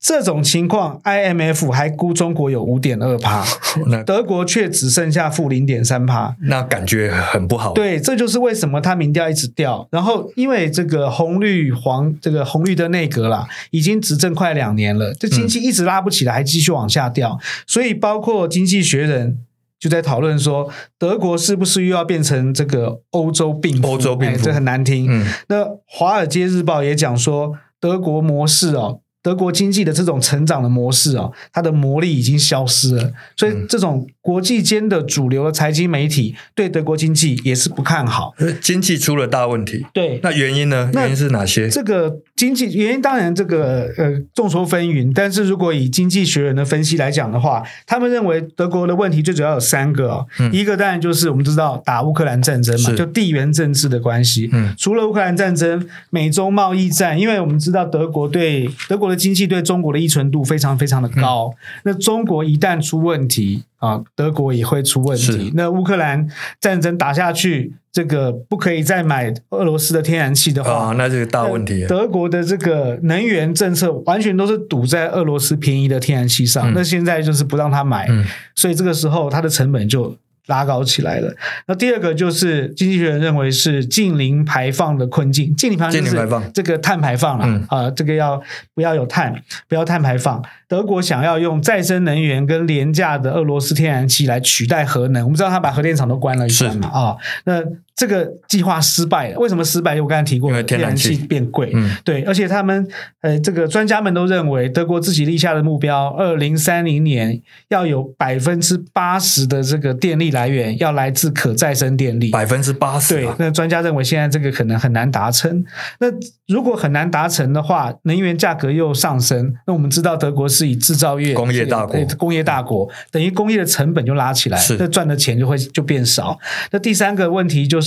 [0.00, 3.44] 这种情况，IMF 还估中国有五点二趴，
[4.04, 7.72] 德国却只剩下负零点三趴，那感觉很不好。
[7.72, 9.86] 对，这就是为什么它民调一直掉。
[9.90, 17.38] 然后因为这个红绿黄这个红绿灯内阁啦，已经执政快两年了，这经济一直拉不起来，还继续往下掉。
[17.66, 19.32] 所以包括《经济学人》
[19.78, 23.88] 就在讨论说，德国是不是又要变成这个欧洲病夫？
[23.88, 25.06] 欧洲病夫，哎，这很难听。
[25.10, 29.00] 嗯，那《华尔街日报》也讲说，德国模式哦。
[29.24, 39.86] 德国经济的这种成长的模式啊，它的魔力已经消失了，所以这种国际间的主流的财经媒体对德国经济也是不看好，经济出了大问题。
[39.94, 40.90] 对，那原因呢？
[40.92, 41.70] 原因是哪些？
[41.70, 54.50] 这个经济原因当然这个呃众说纷纭，但是如果以经济学人的分析来讲的话，他们认为德国的问题最主要有三个哦，嗯，一个当然就是我们知道打乌克兰战争嘛，就地缘政治的关系。
[54.52, 65.52] 嗯，除了乌克兰战争，美洲贸易战，因为我们知道德国对德国的经济对中国的依存度非常非常的高，嗯、那中国一旦出问题啊，德国也会出问题。
[65.54, 66.28] 那乌克兰
[66.60, 71.86] 战争打下去，这个不可以再买俄罗斯的天然气的话，啊，那这个大问题。
[71.86, 78.24] 德国的这个能源政策完全都是堵在俄罗斯便宜的天然气上，嗯、那现在就是不让他买，嗯、
[78.56, 80.18] 所以这个时候它的成本就。
[80.46, 81.34] 拉高起来了。
[81.66, 85.56] 那第二个就是经济学人认为是近零排放的困境。
[85.56, 88.38] 近零排放就是这个碳排放了啊、嗯呃，这个要
[88.74, 89.34] 不要有碳，
[89.66, 90.44] 不要碳排放。
[90.68, 95.22] 德国想要用再生能源跟廉价的俄罗斯天然气来取代核能。
[95.24, 97.62] 我们知道他把核电厂都关了一半嘛啊、哦，那
[97.96, 99.38] 这个计划失败了。
[99.38, 100.00] 为什么失败？
[100.00, 101.70] 我刚才提过，因为天然气变贵。
[101.74, 102.86] 嗯，对，而且他们
[103.20, 112.30] 呃，这个专家们都认为，德国自己立下的目标，二零三零年要有百分之八十的这个电力来源要来自可再生电力。
[112.30, 113.14] 百分之八十。
[113.14, 115.64] 对，那专家认为现在这个可能很难达成。
[116.00, 116.08] 那
[116.48, 126.36] 如果很难达成的话，能源价格又上升，那我们知道德国是以制造业工业大国，工业大国等于工业的成本就拉起来，那赚的钱就会就变少。
[126.72, 127.83] 那第三个问题就是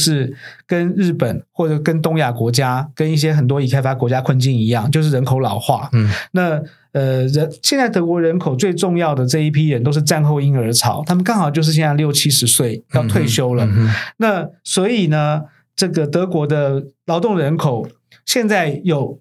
[0.65, 5.89] 跟日本或者跟东亚国家、跟一些很多已开发国家困境一样，就是人口老化。
[5.93, 13.65] 嗯，那呃，人现在德国人口最重要的这一批人都是战后婴儿潮，他们刚好就是现在六七十岁要退休了。
[13.65, 15.41] 嗯嗯、那所以呢，
[15.75, 17.87] 这个德国的劳动人口
[18.25, 19.19] 现在有。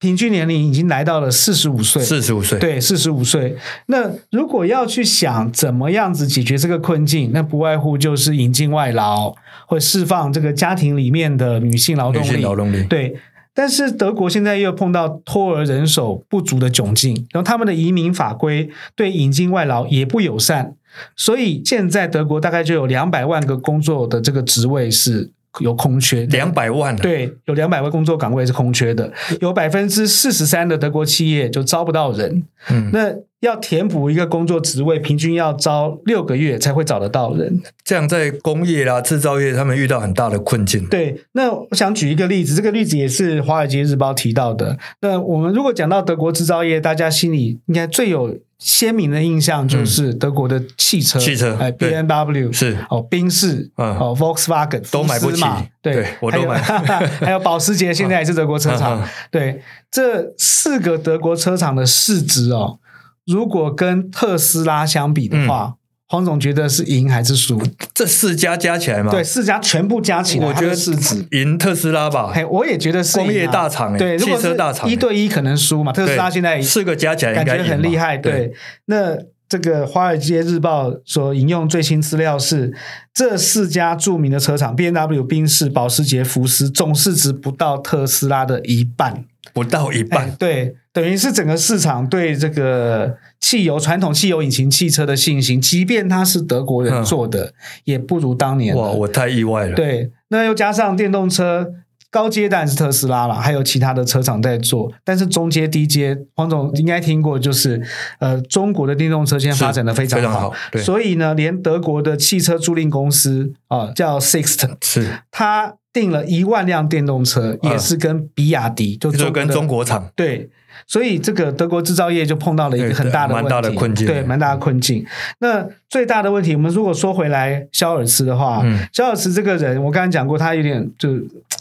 [0.00, 3.56] 平均年龄已经来到了四十五岁，四十五岁，对，四十五岁。
[3.86, 9.34] 那如果要去想怎么样子解决这个困境，那不外乎就是引进外劳，
[9.66, 12.40] 或释放这个家庭里面的女性劳动力。
[12.40, 13.16] 劳动力，对。
[13.52, 20.76] 但是德国现在又碰到托儿人手不足的窘境，然后他们的移民法规对引进外劳也不友善，
[21.16, 25.32] 所以现在德国大概就有两百万个工作的这个职位是。
[25.60, 32.44] 有空缺两百万，对，有两百万工作岗位是空缺的，有百分之四十三的德国企业就招不到人。
[32.70, 37.60] 嗯，那要填补一个工作职位，平均要招六个月才会找得到人。
[37.84, 40.86] 这样在工业啦、制造业，他们遇到很大的困境。
[40.86, 44.78] 对，那我想举一个例子，这个例子也是《华尔街日报》提到的。
[45.00, 48.36] 那我们如果讲到德国制造业，大家心里应该最有。
[48.58, 55.42] 鲜明的印象就是德国的汽车，汽车，哎，B M W 是哦，宾士，哦，Volkswagen 都买不起，
[55.80, 56.60] 对，我都买。
[56.60, 59.02] 还有 保时捷，现在也是德国车厂。
[59.30, 62.78] 对，这四个德国车厂的市值哦，
[63.26, 65.76] 如果跟特斯拉相比的话。
[66.08, 67.62] 黄总觉得是赢还是输？
[67.92, 69.10] 这四家加起来吗？
[69.10, 72.32] 对，四家全部加起来，我觉得是指赢特斯拉吧。
[72.34, 75.92] 嘿，我也觉得是、啊、工业大厂，对，汽车大厂，一对一可能输嘛。
[75.92, 78.16] 特斯拉现在四个加起来感觉很厉害。
[78.16, 78.52] 对，对
[78.86, 79.18] 那
[79.50, 82.72] 这个《华尔街日报》所引用最新资料是，
[83.12, 89.24] 这四家著名的车厂 B N W、宾士、保时捷、福斯，总市值不到特斯拉的一半。
[89.52, 97.52] 不到一半，对，等于是整个市场对这个汽油传统汽油引擎汽车的信心，即便它是德国人做的，嗯、
[97.84, 98.76] 也不如当年。
[98.76, 99.74] 哇，我太意外了。
[99.74, 101.72] 对，那又加上电动车
[102.10, 107.82] 高阶当然是特斯拉了，还有其他的车厂在做，但是中阶、低阶，黄总应该听过，就是
[108.18, 115.06] 呃，中国的电动车现在发展的非常好，常好，对，所以呢，连德国的汽车租赁公司啊、呃，叫 Sixt，是。
[115.30, 115.74] 它。
[115.90, 120.08] 订了一万辆电动车，也是跟比亚迪，就就跟中国厂。
[120.14, 120.48] 对
[120.86, 125.04] 所以这个德国制造业就碰到了一个很大的问题，蛮大的困境，对，蛮大的困境。
[125.40, 131.16] 那最大的问题，我们如果说回来，肖尔茨的话，嗯、肖尔茨这个人，我刚才讲过，他有点就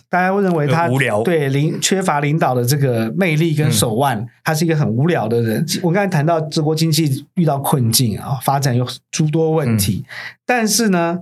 [0.10, 5.66] 大家会认为他无聊，对领缺乏领导的这个魅力跟手腕，嗯、他是一个很无聊的人。
[5.82, 10.12] 我刚才谈到德国经济遇到困境啊，发展有诸多问题，嗯、
[10.46, 11.20] 但是呢。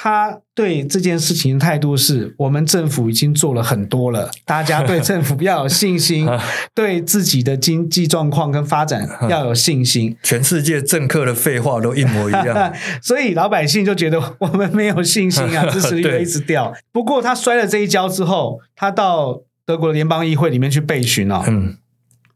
[0.00, 6.24] 他对这件事情的态度是：我们政府已经做了很多了， 大家对政府要有信心，
[6.72, 10.16] 对自己的经济状况跟发展 要有信心。
[10.22, 12.72] 全世界政客的废话都一模一样，
[13.02, 16.72] 所以老百姓就觉得我们没有信心啊，支持率一直掉。
[16.92, 21.76] 不过他摔了这一跤之后，他到德国的联邦议会里面去备询啊，嗯，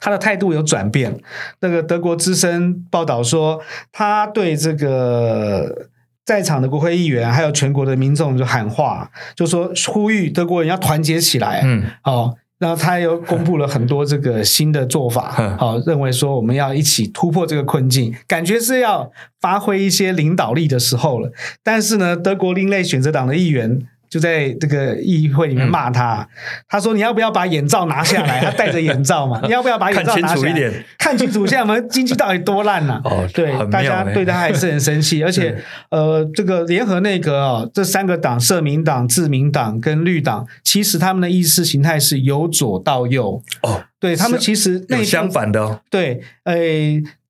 [0.00, 1.16] 他的态度有转变。
[1.60, 3.60] 那个德国之声报道说，
[3.92, 5.90] 他对这个。
[6.24, 11.62] 在场的国会议员还有全国的民众就喊话，就说呼吁德国人要团结起来。
[11.64, 19.10] 嗯，哦，然后他又公布了很多这个新的做法，好、哦，认为说我们要一起突破这个困境，感觉是要
[19.40, 21.32] 发挥一些领导力的时候了。
[21.62, 23.86] 但是呢，德国另类选择党的议员。
[24.12, 26.28] 就在这个议会里面骂他，嗯、
[26.68, 30.34] 他说：“你要不要把眼罩拿下来？” 他戴着眼罩嘛， 你要不要把眼罩拿下来？
[30.34, 33.08] 看清楚一点，看清楚，现在我们经济到底多烂呐、啊？
[33.08, 35.56] 哦，对，大家对他还是很生气， 而且
[35.88, 46.54] 呃，这个联合内阁哦，这三个党——社民党、自民党跟绿党，其实他们的意识形态是由左到右哦，对他们其实内相反的哦，对，呃，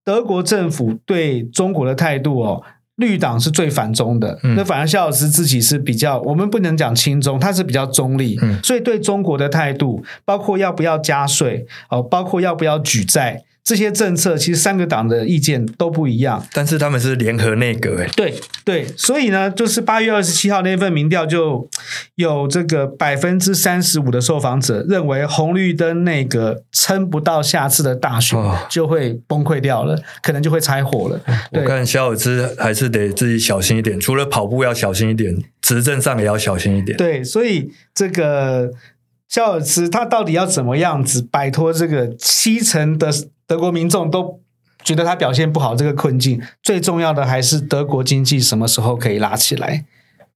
[0.03, 2.65] 德国政府对中国的态度哦。
[2.97, 13.43] 绿党是最反中的，嗯、那反而肖老师自己是比较，我们不能讲亲中，他是比较中立，嗯、所以对中国的态度，包括要不要加税，哦，包括要不要举债。
[13.65, 18.35] 这些政策其实三个党的意见都不一样，但是他们是联合内阁，诶对
[18.65, 21.69] 对，所以呢，就是八月二十七号那份民调就
[22.17, 28.37] 有这个百分之三十五的受访者认为红绿灯内阁撑不到下次的大选
[28.69, 31.21] 就会崩溃掉了，哦、可能就会拆伙了。
[31.53, 36.97] 我看肖尔兹还是得自己小心一点，除了跑步要小心一点，执政上也要小心一点。
[36.99, 38.73] 对，所以这个
[39.29, 43.09] 肖尔茨他到底要怎么样子摆脱这个七成的？
[43.47, 44.41] 德国民众都
[44.83, 49.85] 觉得他表现不好，这个困境最重要的还是德国经济什么时候可以拉起来。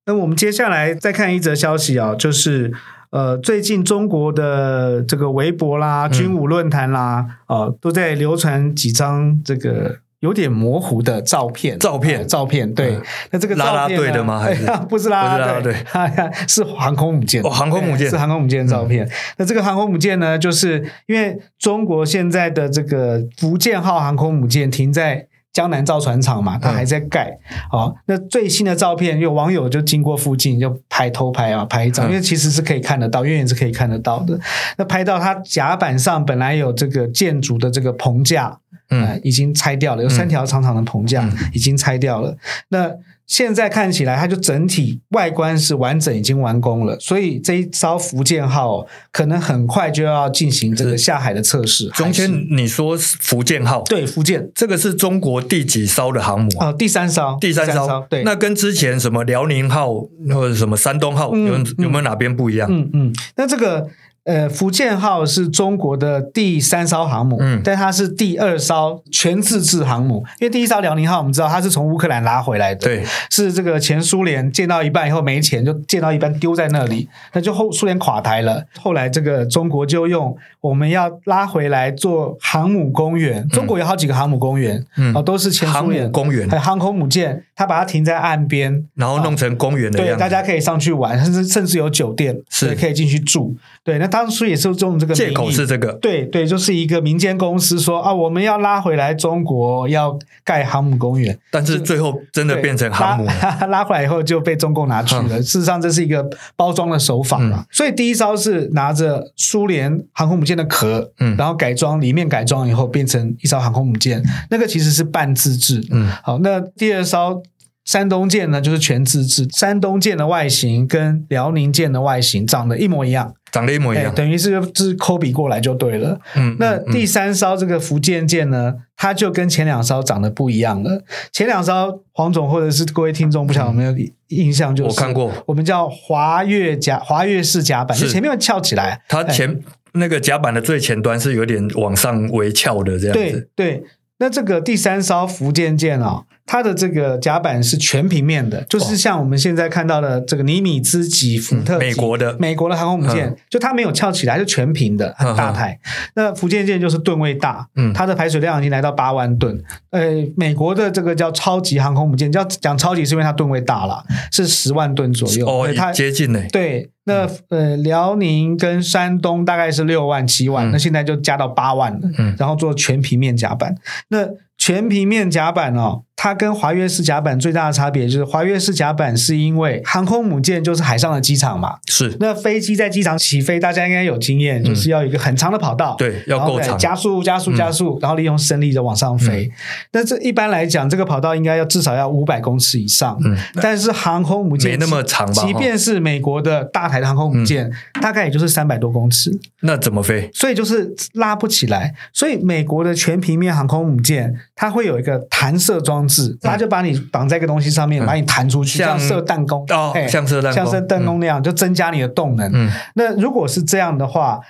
[0.06, 2.72] 那我们接下来再看一则消息啊，就是
[3.10, 9.98] 呃，最近中国的这个微博啦、军武论坛啦，啊、呃，都在流传几张这个。
[10.20, 12.94] 有点模糊的照片，照片，呃、照片，对。
[12.96, 14.38] 嗯、那这个照片拉拉队的吗？
[14.44, 15.74] 还是、 哎、不是拉拉队？
[16.48, 17.42] 是航空母舰。
[17.42, 19.04] 哦，航空母舰是航空母舰的照片。
[19.04, 25.26] 嗯、那这个航空母舰呢，就是因为中国现在的这个福建号航空母舰停在
[25.56, 27.34] 江南造船厂嘛，它还在盖。
[27.70, 34.38] 好、嗯哦，那最新的照片，有网友就经过附近就拍偷拍啊，拍一张，嗯、因为其实是可以看得到，远远是可以看得到的。
[34.76, 38.58] 那拍到它甲板上本来有这个建筑的这个棚架。
[38.90, 42.30] 嗯，已经拆掉了，有三条长长的棚架，已经拆掉了。
[42.32, 42.38] 嗯、
[42.68, 42.90] 那
[43.26, 46.98] 现在看起来，它就整体外观是完整，已经完工了。
[47.00, 51.88] 所以这一艘福建号可能很快就要进行这个下海的测试。
[51.88, 56.68] 中间你说福建号，对，福建这个是中国第几艘的航母啊？
[56.68, 58.06] 哦，第三艘，第三艘。
[58.08, 59.92] 对，那跟之前什么辽宁号
[60.30, 62.68] 或者什么山东号有有没有哪边不一样？
[62.70, 63.88] 嗯嗯，那这个。
[64.26, 70.24] 呃，福建号是中国的第三艘航母，嗯，但它是第二艘全自制航母。
[70.40, 78.64] 因为第一艘辽宁号，我们知道它是从乌克兰拉回来的，对，是这个前苏联建到一半以后没钱，就建到一半丢在那里，那就后苏联垮台了。
[78.80, 94.06] 后来这个中国就用我们要拉回来做航母公园，嗯、中国有好几个航母公园，嗯，哦，都是前苏联公园，还有航空母舰，它把它停在岸边，然后弄成公园的样子，对，大家可以上去玩，甚至甚至有酒店，是可以进去住，对，那。
[94.16, 105.38] 当初也是用这个借口是这个，对对，就是一个民间公司说啊，我们要拉回来中国，要盖航母公园，但是最后真的变成航母拉， 拉回来以后就被中共拿去了。
[105.38, 106.26] 嗯、事实上，这是一个
[106.56, 107.58] 包装的手法嘛。
[107.58, 115.84] 嗯、所以第一艘是拿着苏联航空母舰的壳，嗯，然后改装里面改装以后变成一艘航空母舰，那个其实是半自制。
[115.90, 117.42] 嗯，好，那第二艘。
[117.86, 119.46] 山东舰呢，就是全自制。
[119.50, 126.20] 山东舰的外形跟辽宁舰的外形长得一模一样，长得一模一样，等于是是 copy 过来就对了。
[126.34, 131.04] 嗯，那第三艘这个福建舰呢，它就跟前两艘长得不一样了。
[131.32, 133.94] 前两艘黄总或者是各位听众不晓得有没有
[134.28, 134.74] 印象？
[134.74, 139.60] 就是我看过，我们叫华跃甲华跃式甲板，就前面会翘起来，它前
[139.92, 143.48] 那个甲板的最前端是有点往上微翘的这样子。
[143.54, 143.84] 对对。
[144.18, 155.78] 那这个第三艘福建舰啊、哦，它的这个甲板是全平面的，就是像我们现在看到的这个尼米兹级、福特级、美国的美国的航空母舰，就它没有翘起来，是全平的，很大台。
[156.14, 159.60] 那福建舰就是吨位大，嗯，它的排水量已经来到八万吨。
[159.90, 160.00] 呃，
[160.36, 165.46] 美国的这个叫超级航空母舰，叫讲超级是因为它吨位大了，是十万吨左右。
[165.46, 166.40] 哦，它接近呢。
[166.52, 166.90] 对。
[167.08, 172.00] 那呃，辽宁跟山东大概是六万七万，嗯、那现在就加到八万了。
[172.18, 173.76] 嗯，然后做全平面甲板。
[174.08, 174.26] 那
[174.58, 182.16] 全平面甲板哦，它跟滑跃式甲板最大的差别就是，滑跃式甲板是因为航空母舰就是海上的机场嘛，是。
[182.18, 189.52] 那飞机在机场起飞，大家应该有经验，就是要有一个很长的跑道，嗯、对，要够长，加速加速加速，嗯、然后利用升力的往上飞。
[189.92, 193.18] 那、嗯、这一般来讲，这个跑道应该要至少要五百公尺以上。
[193.22, 195.44] 嗯，但是航空母舰没那么长吧？
[195.44, 199.30] 即便是美国的大台的航空母舰，嗯、大概也就是三百多公尺。
[199.60, 200.30] 那怎么飞？
[200.32, 201.94] 所以就是拉不起来。
[202.12, 204.34] 所以美国的全平面航空母舰。
[204.58, 212.50] 它会有一个弹射装置，它就把你绑在一个东西上面，把你弹出去，像射弹弓哦，像射弹像射弹弓那样，就增加你的动能。
[212.54, 214.40] 嗯，那如果是这样的话，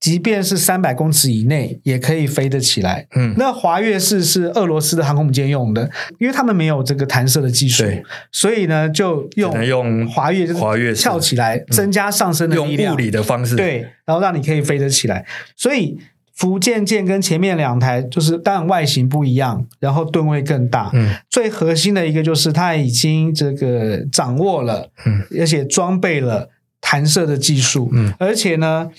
[0.00, 3.06] 即便是三百公尺以内也可以飞得起来。
[3.14, 5.88] 嗯，那滑跃式是俄罗斯的航空母舰用的，
[6.18, 7.84] 因为他们没有这个弹射的技术，
[8.32, 15.24] 所以呢就用用滑跃，就是滑跃翘起来，增加上升的力量，用物理的方式，对，然后让你可以飞得起来，
[15.56, 15.98] 所以。
[16.34, 20.90] 福建舰跟前面两台就是当然外形不一样，然后吨位更大。
[20.94, 26.48] 嗯，最核心的一个就是它已经这个掌握了，嗯，而且装备了
[26.80, 27.90] 弹射的技术。
[27.92, 28.90] 嗯，而且呢，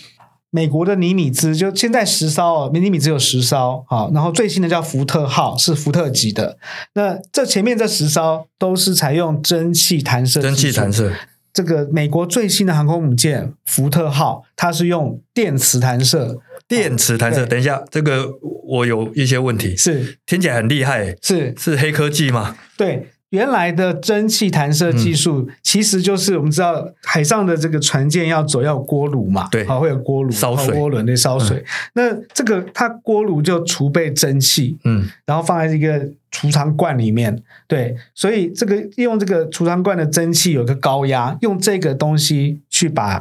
[0.52, 6.58] 美国的尼米兹就现在十艘哦，尼米兹有十艘啊，然后最新的叫福特号是福特级的。
[6.94, 11.12] 那这前面这十艘都是采用蒸汽弹射，蒸汽弹射。
[11.52, 16.40] 这个美国最新的航空母舰福特号，它是用电磁弹射。
[16.76, 18.28] 电磁弹射，等一下，这个
[18.66, 20.18] 我有一些问题，是。
[20.26, 21.54] 听起来很厉害，是。
[21.58, 22.56] 是黑科技吗？
[22.76, 31.64] 对，原来的蒸汽弹射技术，其实就是我们知道海上的这个船舰要走要有锅炉嘛，对，好会有锅炉烧水，涡轮对烧水。
[31.94, 43.20] 那这个它锅炉就储备蒸汽，嗯，然后放在一个储藏罐里面，对，所以这个用这个储藏罐的蒸汽有个高压，用这个东西去把。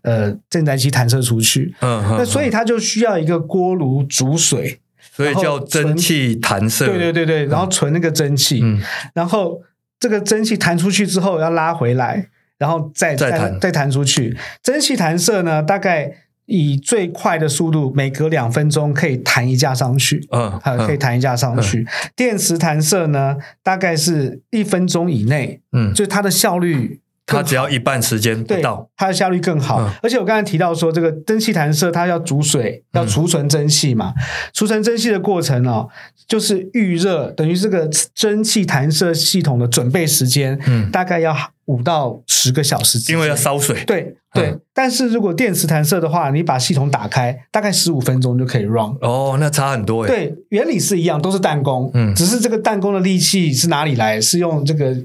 [0.00, 4.80] 呃，正载机弹射出去，嗯，那所以它就需要一个锅炉煮水，
[5.12, 6.86] 所以叫蒸汽弹射。
[6.86, 8.80] 对对对对，然后存那个蒸汽，嗯，
[9.14, 9.60] 然后
[10.00, 12.28] 这个蒸汽弹出去之后要拉回来，
[12.58, 14.36] 然后再再弹再弹出去。
[14.62, 16.12] 蒸汽弹射呢，大概
[16.46, 21.86] 以最快的速度，每隔两分钟可以弹一架上去，嗯，可以弹一架上去。
[22.16, 27.01] 电磁弹射呢，大概是一分钟以内，嗯，就它的效率。
[27.32, 29.80] 它只要一半时间不到，它的效率更好。
[29.80, 34.12] 嗯、而且我刚才提到说，这个蒸汽弹射它要煮水，要储存蒸汽嘛。
[34.52, 35.88] 储、嗯、存蒸汽的过程哦，
[36.28, 41.34] 就是预热，等于这个蒸汽弹射系统的准备时间，嗯，大概要
[41.66, 43.12] 五到十个小时。
[43.12, 43.82] 因为要烧水。
[43.84, 48.96] 对对，嗯、但是如果电磁弹射的话，你把系统打开，大概十五分钟就可以 run。
[49.00, 50.08] 哦，那差很多诶。
[50.08, 54.20] 对，原理是一样，都是弹弓，嗯，只是这个弹弓的力气是哪里来？
[54.20, 54.96] 是用这个。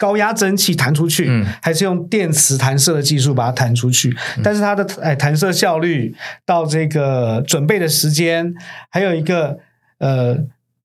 [0.00, 4.08] 高压蒸汽弹出去，嗯、还是用电磁弹射的技术把它弹出去？
[4.38, 8.54] 嗯、但是它的哎弹射效率到这个准备的时间，
[8.88, 9.58] 还有一个
[9.98, 10.38] 呃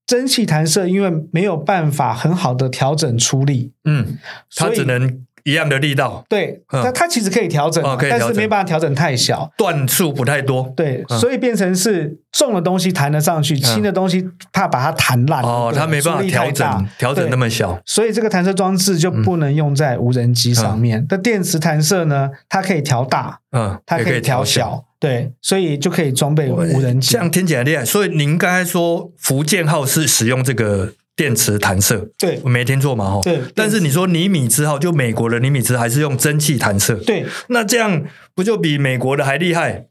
[0.06, 4.18] 蒸汽弹射，因为没有办法很好的调整出力，嗯，
[4.54, 5.25] 它只能。
[5.46, 7.80] 一样的力道，对，它它其实可以调整，
[8.10, 21.06] 但是没办法调整太小，段数不太多，对，所以变成是重的东西弹得上去，轻的东西怕把它弹烂，哦，它没办法调整，调整那么小，所以这个弹射装置就不能用在无人机上面。
[21.08, 27.12] 那电磁弹射呢，它可以调大，嗯，它可以调小，对，所以就可以装备无人机。
[27.12, 30.94] 这样听起来厉害，所以您刚才说福建号是使用这个。
[31.16, 33.10] 电磁弹射，对，我没听错嘛？
[33.10, 33.40] 哈，对。
[33.54, 37.26] 但是你说尼米兹号，就美国的尼米兹还是用蒸汽弹射，对。
[37.48, 38.04] 那这样
[38.34, 39.86] 不就比美国的还厉害？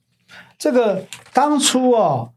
[0.58, 2.32] 这个当初哦，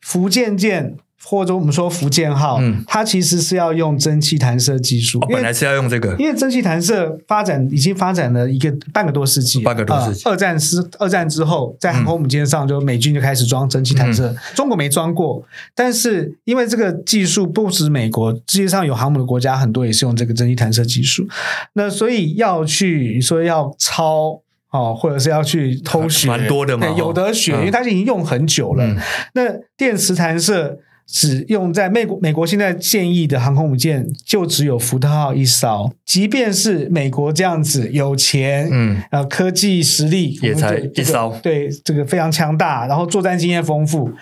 [0.00, 0.98] 福建舰。
[1.26, 10.22] 或者我们说福建号，嗯，它其实是要用蒸汽弹射技术，本来是要用这个，因为蒸汽弹射发展已经发展了一个半个多世纪，半个多世纪。
[10.28, 15.42] 二战之二战之后，在航空母舰上就美军就开始装蒸汽弹射，中国没装过，
[15.74, 21.26] 但是因为这个技术不止美国，世界上有航母的国家很多也是用这个蒸汽弹射技术，
[21.72, 28.94] 那所以要去说要抄哦，或者是要去偷学，蛮多的嘛，有得学，因为它已经用很久了。
[29.32, 29.42] 那
[29.78, 30.78] 电磁弹射。
[31.06, 35.92] 只用在美国，美国现在现役的航空母舰就只有福特号一艘。
[36.04, 44.12] 即便是美国这样子有钱，嗯，呃，科技实力也才一艘，对，这个非常强大，然后作战经验丰富，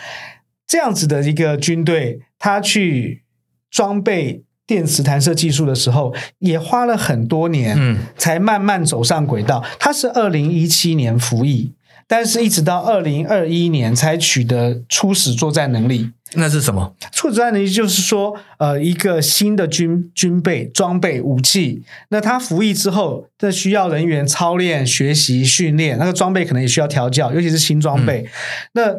[0.67, 3.23] 这样子的一个军队，他去
[3.71, 9.63] 装备电磁弹射技术的时候，也花了很多年，嗯，才慢慢走上轨道。
[9.79, 11.73] 他是二零一七年服役，
[12.07, 16.11] 但是一直到二零二一年才取得初始作战能力。
[16.35, 16.95] 那是什么？
[17.13, 21.83] 初始作战能力就是说，呃，一个新的军军备、装备、武器。
[22.09, 28.23] 那它服役之后，这需要人员操练、学习、训练，那个装备可能也需要调教，尤其是新装备。
[28.23, 28.29] 嗯、
[28.73, 28.95] 那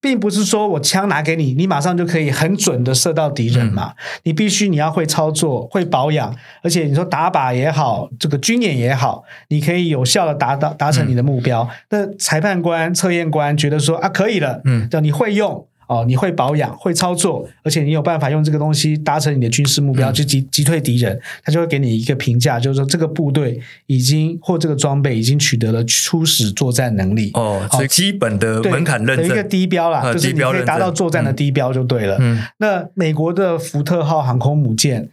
[0.00, 3.88] 并不是说我枪拿给你，你马上就可以很准的射到敌人嘛。
[3.88, 11.62] 嗯、你必须你要会操作、会保养，而且你说打靶也好，这个军演也好，你可以有效的达到达成你的目标。
[11.62, 15.66] 嗯、那裁判官、测验官觉得说啊，可以了，嗯，叫你会用。
[15.86, 27.30] 哦，你会保养，会操作，而且你有办法用这个东西达成你的军事目标，嗯、就击击退敌人，他就会给你一个评价，就是说这个部队已经或这个装备已经取得了初始作战能力。
[27.34, 32.16] 哦，所以基本的门槛认证，一个低标啦，就是你可以达到作战的低标就对了。
[32.18, 35.08] 嗯，那美国的福特号航空母舰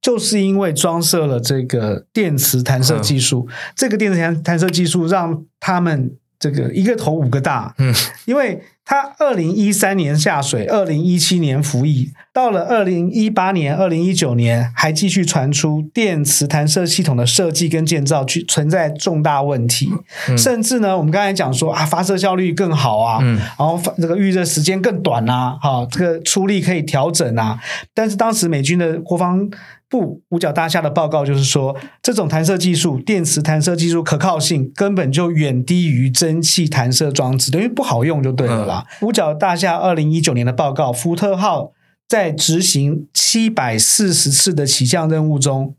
[0.00, 7.74] 就是因为装设了这个电磁弹射技术，嗯、这个电磁弹弹射技术让他们这个一个头五个大。
[7.76, 7.94] 嗯，
[8.24, 8.62] 因为。
[8.84, 19.90] 他二零一三年下水，二零一七年服役，到了二零一八年、二零一九年，还继续传出电磁弹射系统的设计跟建造去存在重大问题，
[20.28, 27.58] 嗯、甚至呢，我们刚才讲说啊，发射效率更好啊，嗯、然后这个预热时间更短啊，哈、啊，这个出力可以调整啊，
[27.94, 29.48] 但是当时美军的国防
[29.88, 38.84] 部五角大厦的报告就是说，这种弹射技术，电磁弹射技术可靠性根本就远低于蒸汽弹射装置，等于不好用就对了啦。
[39.00, 41.72] 嗯、五角大厦二零一九年的报告，福特号
[42.08, 45.76] 在执行七百四十次的起降任务中，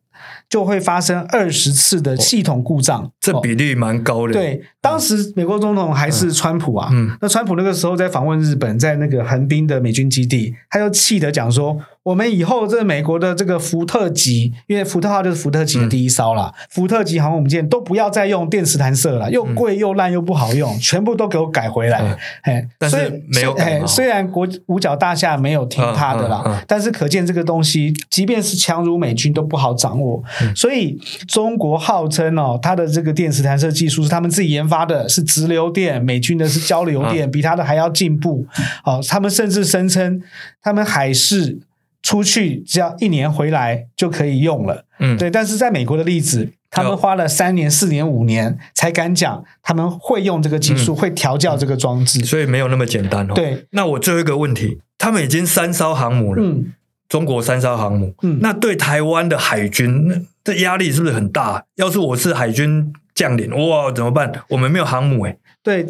[0.49, 4.33] 就会发生二十次的系统故障，哦、这比例蛮高的。
[4.33, 11.77] 对，当时美国总统还是川普啊，嗯，那川普那个时候在访问日本，在那个横滨的美军基地，他就气得讲说。
[12.05, 22.03] 我们以后这美国的这个福特级，因为福特号就是福特级的第一艘啦，嗯、福特级航空母舰都不要再用电磁弹射了，又贵又烂又不好用，嗯、全部都给我改回来。
[22.03, 23.83] 嗯、嘿但是没有改。
[23.87, 30.23] 虽然国五角大厦没有听他的啦，但是可见这个东西，即便是强如美军都不好掌握。
[30.41, 38.45] 嗯、所以中国号称哦，它的这个电磁弹射技术是他们自己研发的，是直流电，美军的是交流电，嗯、比他的还要进步。
[38.83, 40.21] 哦，他们甚至声称
[40.61, 41.59] 他们海事。
[42.05, 45.27] 出去只要一年回来就可以用了，嗯，对。
[45.27, 53.33] 但是在美国的例子，他们花了三年、四年、五年才敢讲他们会用这个技术，嗯、会调教这个装置，所以没有那么简单哦。
[53.33, 56.73] 对，那我最后一个问题，他们已经三艘航母了，嗯，
[57.09, 61.63] 中国三艘航母，嗯，那对台湾的海军，那这压力是不是很大？
[61.75, 64.31] 要是我是海军将领，哇，怎么办？
[64.49, 65.85] 我们没有航母诶，对，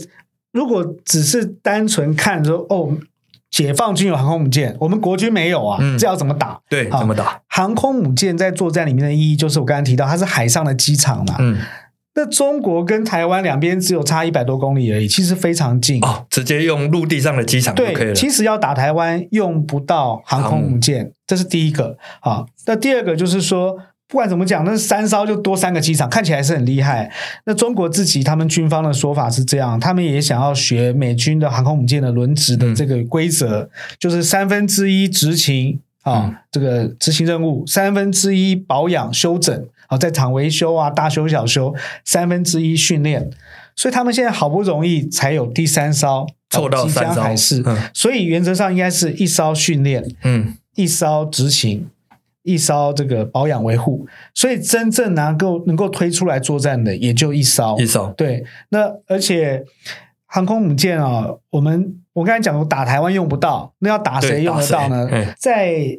[0.51, 2.97] 如果只是单纯看说哦。
[3.51, 6.59] 解放军有航空母舰，我们国军没有啊，嗯、这要怎么打？
[6.67, 7.39] 对，怎么打？
[7.47, 11.37] 航空母舰在作战里面的意义，就是我刚才提到，它是海上的机场嘛。
[11.39, 11.57] 嗯，
[12.15, 18.13] 那中国跟台湾两边只有差一百多公里而已，其实非常近哦，直接用陆地上的机场就可以了。
[18.13, 21.97] 其实要打台湾用不到航空母舰，母这是第一个。
[22.21, 23.77] 啊，那第二个就是说。
[24.07, 27.11] 不管怎么讲，那三艘就多三个机场，看起来是很厉害。
[27.45, 41.73] 那中国自己他们军方的说法是这样，他们也想要学美军的航空母舰的轮值的这个规则，嗯、就是三分之一执勤啊，嗯、这个执行任务，三分之一保养修整啊，在场维修啊，大修小修，
[42.03, 43.29] 三分之一训练。
[43.75, 51.87] 所以他们现在好不容易才有第三艘凑到三艘海事，嗯、所以原则上应该是一艘训练，嗯，一艘执勤。
[52.47, 54.05] 一艘这个保养维护，
[54.35, 57.75] 所以真正能够能够推出来作战的也就一艘。
[57.79, 59.65] 一艘对，那而且
[60.27, 65.09] 航空母舰啊，我们我刚才讲过，打台湾用不到，那要打谁用得到呢？
[65.39, 65.97] 在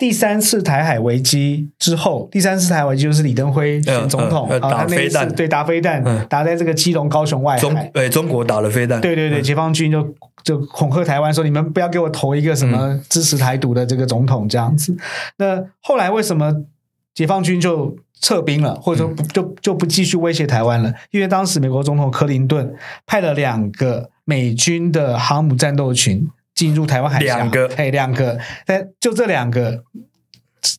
[0.00, 7.60] 第三次台海危机之后，第三次台海危机就是李登辉选总统，呃呃、打飞弹，对，打飞弹，嗯、打在这个基隆、高雄外海。
[7.60, 10.02] 中对中国打了飞弹，对对对，解放军就
[10.42, 14.94] 就恐吓台湾说：“你们不要给我投一个什么支持台独的这个总统。”这样子。
[14.94, 14.98] 嗯、
[15.36, 16.50] 那后来为什么
[17.12, 20.90] 解放军就撤兵了，或者说不就就不继续威胁台湾了？
[21.10, 22.74] 因为当时美国总统克林顿
[23.06, 26.26] 派了两个美军的航母战斗群。
[26.60, 29.82] 进入台湾海峡，两个，哎，两个，但就这两个，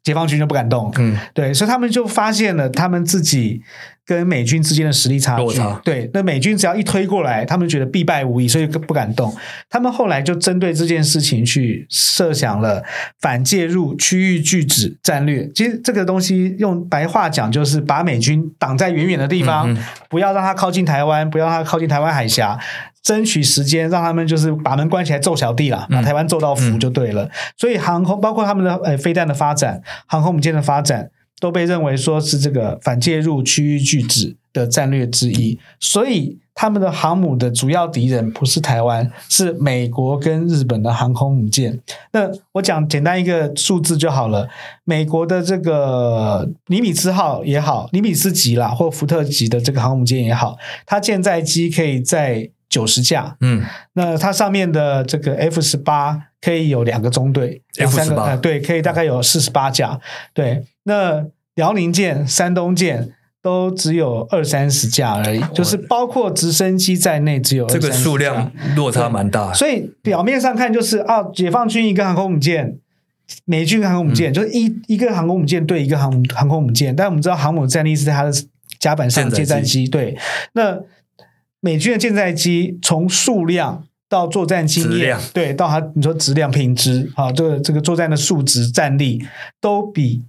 [0.03, 3.63] 解放军就不敢动，嗯，对，所以他们就发现了他们自己
[4.05, 5.59] 跟美军之间的实力差距。
[5.83, 9.33] 对，那美军只要一推过来，他们觉得必败无疑，所以不敢动。
[9.69, 12.83] 他们后来就针对这件事情去设想了
[13.19, 15.49] 反介入区域拒止战略。
[15.53, 22.59] 其实这个东西用白话讲，就是把美军挡在远远的地方，嗯嗯不要让他靠近台湾，不要让他靠近台湾海峡。
[23.03, 27.23] 争取时间，让他们就是把门关起来揍小弟啦，把台湾揍到服就对了。
[27.23, 31.09] 嗯嗯、所以航空包括他们的呃飞弹的发展、航空母舰的发展，
[31.41, 35.59] 都被认为说是这个反介入区域拒止的战略之一。
[35.79, 41.79] 所以他们的航母的主要敌人不是台湾，是美国跟日本的航空母舰。
[42.11, 44.47] 那我讲简单一个数字就好了。
[44.83, 53.63] 美国的这个尼米兹号也好，尼米兹级啦，或福特级的这个航空母舰也好，它舰载机可以在九十架，嗯，
[53.93, 59.99] 那它上面的这个 F 十八可以有两个中队，F 十八，对，可以大概有四十八架，
[60.33, 60.63] 对。
[60.83, 61.25] 那
[61.55, 69.53] 辽宁舰、山东舰都只有二三十架而已，就是包括直升机在内，只有这个数量落差蛮大。
[69.53, 72.77] 所以表面上看就是啊，解放军一个航空母舰，
[73.45, 78.31] 美军航空母舰，嗯、就是一一个航空母舰对一个航航空母舰，但我们知道航母战力是在它的
[78.79, 80.17] 甲板上舰载机，对，
[80.53, 80.79] 那。
[81.63, 89.23] 美军的舰载机从数量到作战经验，对，到它你说质量品质啊，这个这个作战的数值战力
[89.59, 90.23] 都比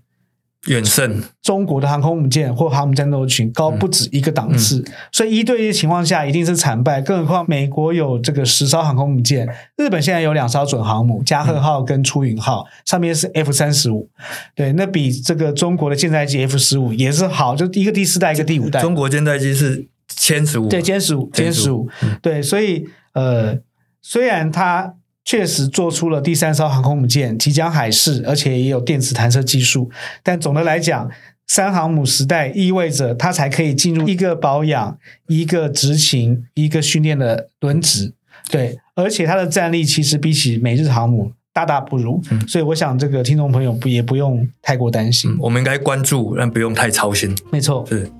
[0.68, 1.22] 远胜。
[1.42, 4.84] 中国的航空母舰或航母战斗群高不止一个档次，嗯。
[4.86, 7.00] 嗯、所以一对一的情况下一定是惨败。
[7.00, 14.08] 更何况美国有这个十艘航空母舰，日本现在有两艘准航母加贺号跟出云号，上面是 F 三十五，
[14.54, 18.80] 对，那比这个中国的舰载机 F 十五也是好，就一个第四代，一个第五代。
[18.80, 19.88] 中国舰载机是。
[20.14, 20.68] 歼十五。
[20.68, 21.88] 对，歼十五，歼十五，
[22.20, 23.58] 对，所以呃，
[24.02, 24.94] 虽然它
[25.24, 29.90] 确实做出了第三艘航空母舰，即将海试，而且也有电子弹射技术，
[30.22, 31.08] 但总的来讲，
[31.46, 34.98] 三航母时代意味着它才可以进入一个保养、
[35.28, 38.12] 一个执勤、一个训练的轮值，
[38.50, 48.10] 对，而且它的战力其实比起美日航母大大不如，嗯、所以我想这个听众朋友不也不用太过担心，我们应该关注，但不用太操心，没错，是。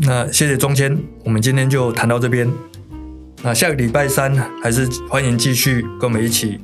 [0.00, 2.48] 那谢谢中谦，我们今天就谈到这边。
[3.42, 6.60] 那下个礼拜三还是欢迎继续跟我们一起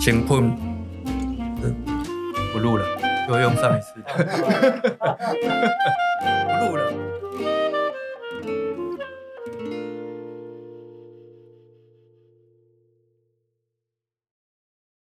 [0.00, 0.50] 先困。
[2.52, 2.84] 不录了，
[3.28, 3.94] 又用上一次。
[6.20, 6.92] 不录了。